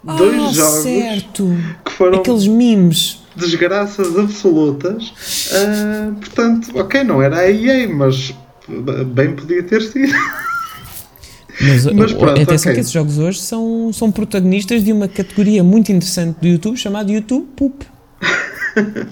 [0.03, 1.57] dois ah, jogos certo!
[1.85, 3.22] que foram Aqueles memes.
[3.35, 5.13] Desgraças absolutas.
[5.53, 8.33] Ah, portanto, ok, não era a EA, mas
[9.07, 10.13] bem podia ter sido.
[11.61, 12.73] Mas, Mas o- pronto, atenção ok.
[12.73, 17.11] que esses jogos hoje são, são protagonistas de uma categoria muito interessante do YouTube chamada
[17.11, 17.85] YouTube Poop.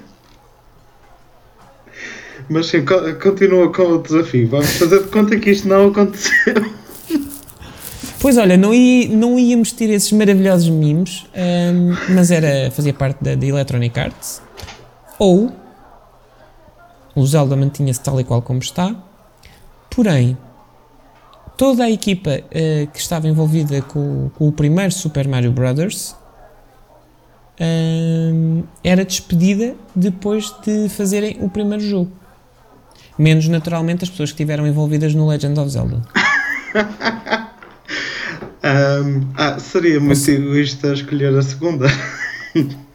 [2.49, 4.47] Mas sim, co- continua com o desafio.
[4.49, 6.34] Vamos fazer de conta que isto não aconteceu.
[8.22, 13.24] Pois olha, não, ia- não íamos ter esses maravilhosos memes, ahm, mas era fazia parte
[13.24, 14.41] da, da Electronic Arts.
[15.17, 15.51] Ou
[17.15, 18.95] o Zelda mantinha-se tal e qual como está,
[19.89, 20.38] porém
[21.57, 26.15] toda a equipa eh, que estava envolvida com, com o primeiro Super Mario Brothers
[27.59, 32.11] ahm, era despedida depois de fazerem o primeiro jogo.
[33.17, 36.01] Menos naturalmente as pessoas que estiveram envolvidas no Legend of Zelda.
[38.63, 41.87] Ahm, ah, seria muito egoísta escolher a segunda.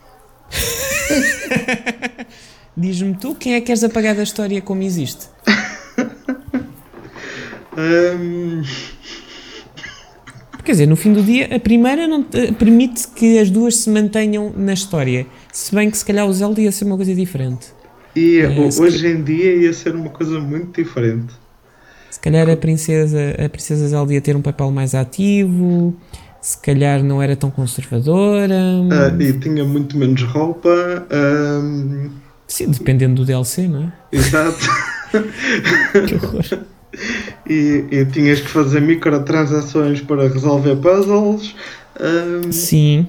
[2.77, 5.27] Diz-me tu, quem é que queres apagar da história como existe?
[7.77, 8.63] Ahm,
[10.65, 13.89] Quer dizer, no fim do dia, a primeira não te- permite que as duas se
[13.89, 15.25] mantenham na história.
[15.53, 17.69] Se bem que se calhar o Zelda ia ser uma coisa diferente.
[18.17, 21.33] e É, se hoje em dia ia ser uma coisa muito diferente.
[22.17, 25.95] Se calhar a princesa, a princesa Zelda ia ter um papel mais ativo,
[26.41, 28.55] se calhar não era tão conservadora.
[28.91, 30.71] Ah, e tinha muito menos roupa.
[31.11, 32.09] ahm,
[32.49, 33.93] Sim, dependendo do DLC, não é?
[34.13, 34.67] exato.
[36.09, 36.45] Que horror.
[37.49, 41.55] E, e tinhas que fazer microtransações para resolver puzzles.
[42.01, 43.07] ahm, Sim.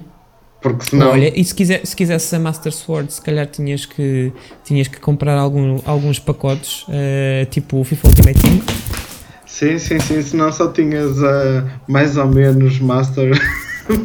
[0.60, 1.12] porque senão.
[1.12, 4.30] Olha, e se, quiser, se quisesse a Master Sword, se calhar tinhas que,
[4.64, 8.60] tinhas que comprar algum, alguns pacotes, eh, tipo o FIFA Ultimate Team.
[9.58, 10.22] Sim, sim, sim.
[10.22, 13.32] Senão só tinhas ah, mais ou menos Master.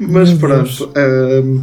[0.00, 0.92] Mas pronto.
[0.96, 1.62] ahm,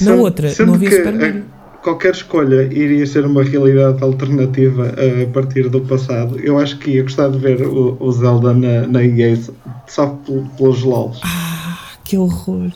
[0.00, 1.44] Na outra, sendo não havia que, Super Mario.
[1.48, 6.90] ah, qualquer escolha iria ser uma realidade alternativa a partir do passado, eu acho que
[6.90, 9.38] ia gostar de ver o, o Zelda na, na EA
[9.86, 10.18] só
[10.56, 11.20] pelos LOLs.
[11.22, 12.72] Ah, que horror.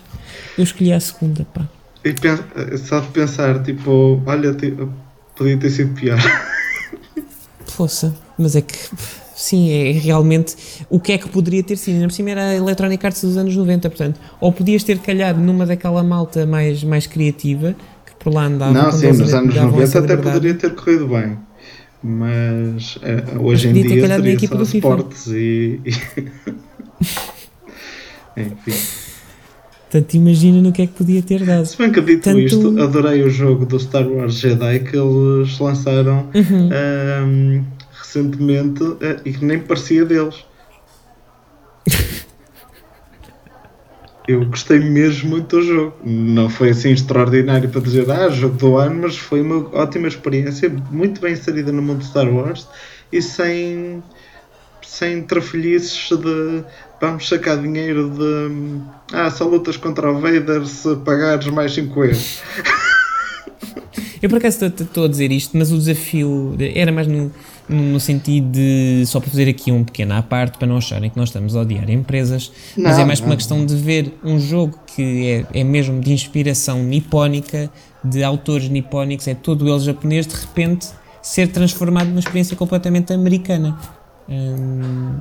[0.57, 1.63] Eu escolhi a segunda, pá.
[2.05, 2.45] E penso,
[2.77, 4.89] só de pensar, tipo, olha, tipo,
[5.37, 6.19] podia ter sido pior.
[7.79, 8.13] Força.
[8.37, 8.75] Mas é que,
[9.37, 10.57] sim, é realmente
[10.91, 11.95] o que é que poderia ter sido.
[11.95, 15.41] Ainda por cima era a Electronic Arts dos anos 90, portanto, ou podias ter calhado
[15.41, 18.73] numa daquela malta mais, mais criativa que por lá andava.
[18.73, 21.39] Não, sim, nos anos davam 90 essa até poderia ter corrido bem.
[22.03, 25.81] Mas eh, hoje em dia na equipa só esportes e.
[25.87, 25.95] e-
[28.41, 29.08] Enfim.
[29.91, 31.65] Portanto, imagina no que é que podia ter dado.
[31.65, 35.59] Se bem que dito Tanto- isto, adorei o jogo do Star Wars Jedi que eles
[35.59, 36.69] lançaram Uhum.
[36.71, 37.65] ahm,
[37.99, 40.45] recentemente eh, e que nem parecia deles.
[44.29, 45.97] Eu gostei mesmo muito do jogo.
[46.05, 50.69] Não foi assim extraordinário para dizer, ah, jogo do ano, mas foi uma ótima experiência,
[50.91, 52.69] muito bem inserida no mundo de Star Wars
[53.11, 54.03] e sem,
[54.87, 56.63] sem trafalhices de
[57.01, 58.81] vamos sacar dinheiro de
[59.13, 62.43] ah, só lutas contra o Vader se pagares mais 5 euros.
[64.21, 67.31] Eu por acaso estou a dizer isto, mas o desafio era mais no,
[67.69, 71.17] no sentido de só para fazer aqui um pequeno à parte para não acharem que
[71.17, 74.41] nós estamos a odiar empresas, mas Não, é mais por uma questão de ver um
[74.41, 77.71] jogo que é, é mesmo de inspiração nipónica,
[78.03, 80.89] de autores nipónicos, é todo ele japonês, de repente
[81.23, 83.79] ser transformado numa experiência completamente americana.
[84.29, 85.21] Hum,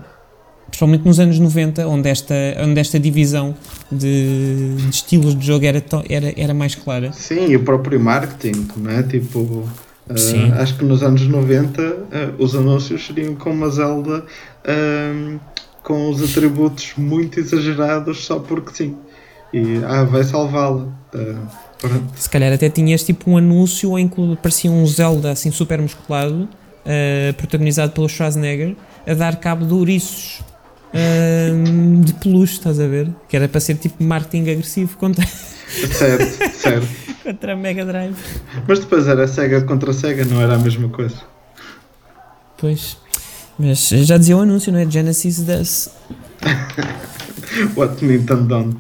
[0.68, 2.34] principalmente nos anos 90, onde esta,
[2.64, 3.56] onde esta divisão
[3.92, 7.12] de, de estilos de jogo era, tão- era, era mais clara.
[7.14, 9.04] Sim, e o próprio marketing, não é?
[9.04, 9.68] Tipo,
[10.16, 10.52] Sim.
[10.54, 14.24] acho que nos anos 90 ah, os anúncios seriam com uma Zelda
[14.66, 15.38] ahm,
[15.84, 18.96] com os atributos muito exagerados só porque sim.
[19.54, 20.88] E ah, vai salvá-la.
[21.80, 22.04] Pronto.
[22.16, 26.48] Se calhar até tinhas tipo um anúncio em que parecia um Zelda assim super musculado,
[26.86, 28.76] eh, protagonizado pelo Schwarzenegger,
[29.06, 30.42] a dar cabo de ouriços
[32.04, 33.10] de peluche, estás a ver?
[33.30, 36.88] Que era para ser tipo marketing agressivo contra, Certo, certo.
[37.24, 38.16] contra a Mega Drive.
[38.68, 41.18] Mas depois era Sega contra Sega, não era a mesma coisa.
[42.58, 42.98] Pois,
[43.60, 44.90] mas já dizia o anúncio, não é?
[44.90, 45.90] Genesis does.
[47.76, 48.78] What Nintendo don't.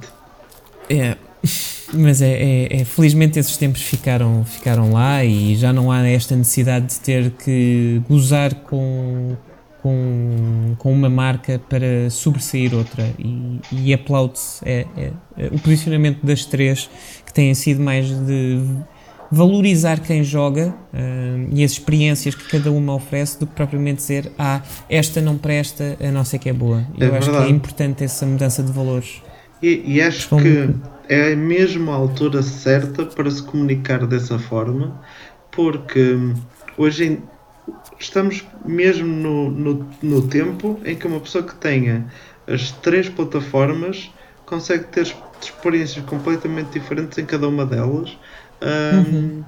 [0.89, 1.15] É,
[1.94, 6.35] mas é, é- é- felizmente esses tempos ficaram, ficaram lá e já não há esta
[6.35, 9.35] necessidade de ter que gozar com,
[9.88, 16.26] com, com uma marca para sobressair outra e, e aplaude-se é, é- é o posicionamento
[16.26, 16.89] das três
[17.26, 18.59] que têm sido mais de
[19.31, 24.31] valorizar quem joga hum, e as experiências que cada uma oferece do que propriamente dizer
[24.38, 26.85] ah, esta não presta, a nossa é que é boa.
[26.99, 29.22] É Eu acho que é importante essa mudança de valores.
[29.61, 30.69] E, e acho São- que
[31.09, 34.99] é mesmo a altura certa para se comunicar dessa forma,
[35.51, 36.18] porque
[36.77, 37.19] hoje em-
[37.99, 42.11] estamos mesmo no, no, no tempo em que uma pessoa que tenha
[42.48, 44.11] as três plataformas
[44.45, 48.18] consegue ter ex- experiências completamente diferentes em cada uma delas.
[48.61, 49.44] Hum,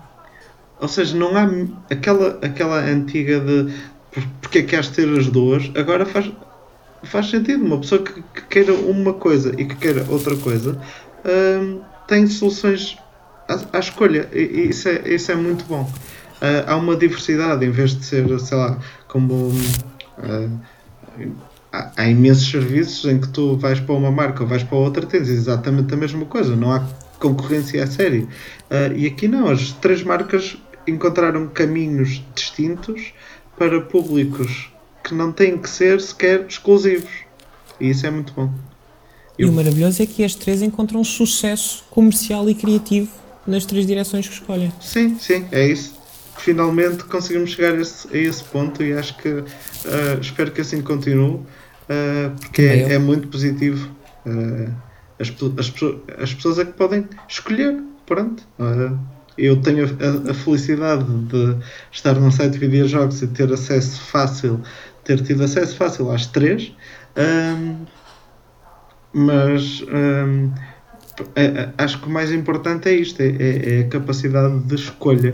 [0.79, 1.47] Ou seja, não há
[1.89, 3.73] aquela, aquela antiga de
[4.11, 6.31] por- porque é que has ter as duas, agora faz,
[7.03, 7.65] faz sentido.
[7.65, 10.79] Uma pessoa que, que queira uma coisa e que queira outra coisa
[11.25, 12.97] hum, tem soluções
[13.47, 14.29] à, à escolha.
[14.33, 15.91] E, e isso, é, isso é muito bom.
[16.41, 19.51] Ah, há uma diversidade em vez de ser, sei lá, como.
[20.17, 20.49] ah,
[21.71, 25.05] há, há imensos serviços em que tu vais para uma marca ou vais para outra,
[25.05, 26.55] tens exatamente a mesma coisa.
[26.55, 26.79] Não há
[27.19, 28.27] concorrência a sério.
[28.69, 30.57] Ah, e aqui não, as três marcas
[30.87, 33.13] encontraram caminhos distintos
[33.57, 34.71] para públicos
[35.03, 37.09] que não têm que ser sequer exclusivos.
[37.79, 38.49] E isso é muito bom.
[39.37, 43.09] E Eu- o maravilhoso é que as três encontram sucesso comercial e criativo
[43.45, 44.71] nas três direções que escolhem.
[44.81, 45.98] Sim, sim, é isso.
[46.39, 49.29] Finalmente conseguimos chegar a esse, a esse ponto e acho que
[49.85, 51.41] ah, espero que assim continue,
[51.89, 53.89] ah, porque é, é muito positivo.
[54.25, 54.69] Ah,
[55.19, 58.43] as, as, pessoas- as pessoas é que podem escolher, pronto.
[59.37, 61.55] Eu tenho a, a felicidade de
[61.91, 64.61] estar num site de videojogos e ter acesso fácil,
[65.03, 66.73] ter tido acesso fácil às três,
[67.15, 67.85] ahm,
[69.13, 70.51] mas ahm,
[71.35, 74.75] é- é- acho que o mais importante é isto, é, é- é a capacidade de
[74.75, 75.33] escolha.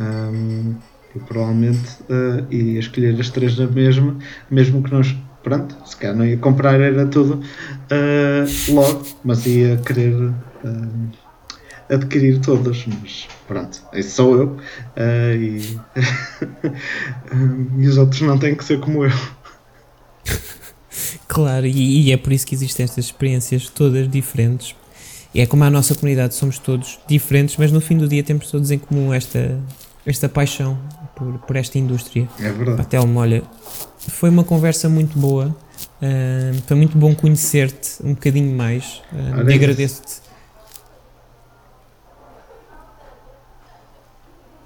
[0.00, 0.76] Ahm,
[1.14, 4.16] e provavelmente ah, iria escolher as três na mesma,
[4.50, 7.42] mesmo que nós, pronto, se calhar não ia comprar, era tudo
[7.90, 10.32] ah, logo, mas ia querer
[10.64, 14.56] ah, adquirir todas, mas pronto, isso sou eu
[15.36, 15.76] e,
[17.82, 19.12] e os outros não têm que ser como eu.
[21.26, 24.74] Claro, e, e é por isso que existem estas experiências todas diferentes.
[25.32, 28.50] E é como a nossa comunidade, somos todos diferentes, mas no fim do dia temos
[28.50, 29.60] todos em comum esta,
[30.06, 30.78] esta paixão
[31.14, 32.28] por, por esta indústria.
[32.38, 32.80] É verdade.
[32.82, 33.42] Até olha,
[33.98, 35.54] foi uma conversa muito boa.
[36.02, 39.02] ah, foi muito bom conhecer-te um bocadinho mais.
[39.12, 40.20] é agradeço-te.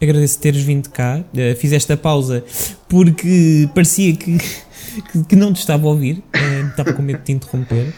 [0.00, 1.20] Agradeço teres vindo cá.
[1.34, 2.44] Ah, fiz esta pausa
[2.88, 4.38] porque parecia que,
[5.12, 6.22] que, que não te estava a ouvir.
[6.32, 7.92] ah, estava com medo de te interromper.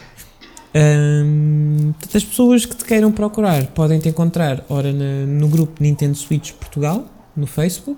[1.99, 6.15] Portanto, as pessoas que te queiram procurar podem te encontrar ora na- no grupo Nintendo
[6.15, 7.03] Switch Portugal,
[7.37, 7.97] no Facebook,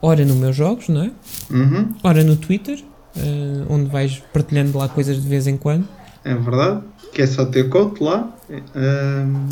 [0.00, 1.10] ora no meus jogos, não é?
[1.50, 2.82] Uhum, Ora no Twitter,
[3.16, 5.86] eh, onde vais partilhando lá coisas de vez em quando.
[6.24, 6.82] é verdade.
[7.12, 8.32] Que é só ter conto lá.
[8.74, 9.48] Ahm,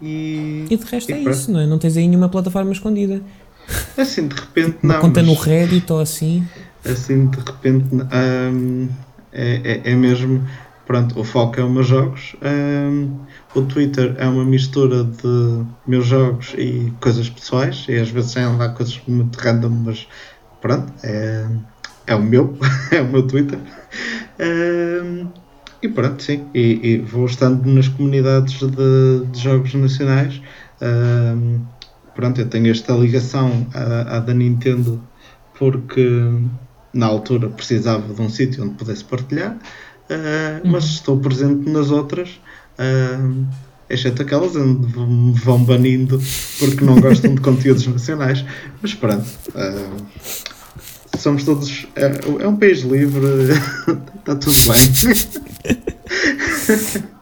[0.00, 1.34] e, E de resto E é pronto.
[1.36, 1.66] isso, não é?
[1.66, 3.20] Não tens aí nenhuma plataforma escondida.
[3.98, 5.00] assim de repente Uma não.
[5.02, 6.42] conta no mas- Reddit ou assim.
[6.84, 8.88] assim de repente hum,
[9.32, 10.42] é, é, é mesmo
[10.86, 13.16] pronto, o foco é os meus jogos hum,
[13.54, 18.56] o Twitter é uma mistura de meus jogos e coisas pessoais e às vezes saem
[18.56, 20.06] lá coisas muito random mas
[20.60, 21.46] pronto é,
[22.06, 22.56] é o meu
[22.92, 23.58] é o meu Twitter.
[25.82, 30.40] E pronto sim e, e vou estando nas comunidades de, de jogos nacionais.
[32.14, 35.02] Pronto eu tenho esta ligação à, à da Nintendo
[35.58, 36.08] porque
[36.92, 42.40] na altura precisava de um sítio onde pudesse partilhar, uh, mas estou presente nas outras,
[42.80, 43.46] uh,
[43.88, 46.20] exceto aquelas onde me vão banindo
[46.58, 48.44] porque não gostam de conteúdos nacionais.
[48.82, 50.02] Mas pronto, uh,
[51.18, 51.86] somos todos.
[51.96, 52.10] É,
[52.44, 53.52] é um país livre,
[54.18, 55.14] está tudo bem.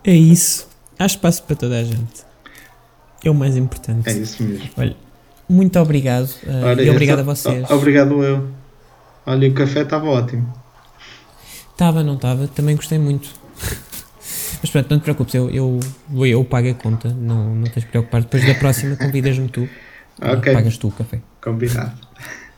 [0.05, 0.69] É isso.
[0.99, 2.27] Há espaço para toda a gente.
[3.25, 4.09] É o mais importante.
[4.09, 4.69] É isso mesmo.
[4.77, 4.97] Olha,
[5.49, 6.29] muito obrigado.
[6.47, 7.71] Ora, e essa- obrigado a vocês.
[7.71, 8.49] Obrigado eu.
[9.27, 10.53] Olha, o café estava ótimo.
[11.73, 13.29] Estava, não estava, também gostei muito.
[14.61, 15.81] Mas pronto, não te preocupes, eu, eu,
[16.27, 18.23] eu, pago a conta, não, não tens de preocupar.
[18.23, 19.69] Depois da próxima convidas-me tu.
[20.21, 20.53] Ok.
[20.53, 21.21] Pagas tu o café.
[21.41, 21.93] Combinado.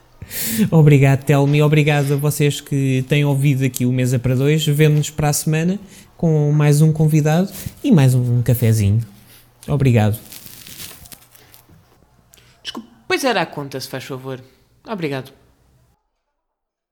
[0.71, 4.65] Obrigado, Telmo, e obrigado a vocês que têm ouvido aqui o Mesa para Dois.
[4.67, 5.79] Vemo-nos para a semana
[6.17, 7.51] com mais um convidado
[7.83, 9.01] e mais um cafezinho.
[9.67, 10.19] Obrigado.
[12.63, 14.41] Desculpe, pois era a conta, se faz favor.
[14.87, 15.33] Obrigado.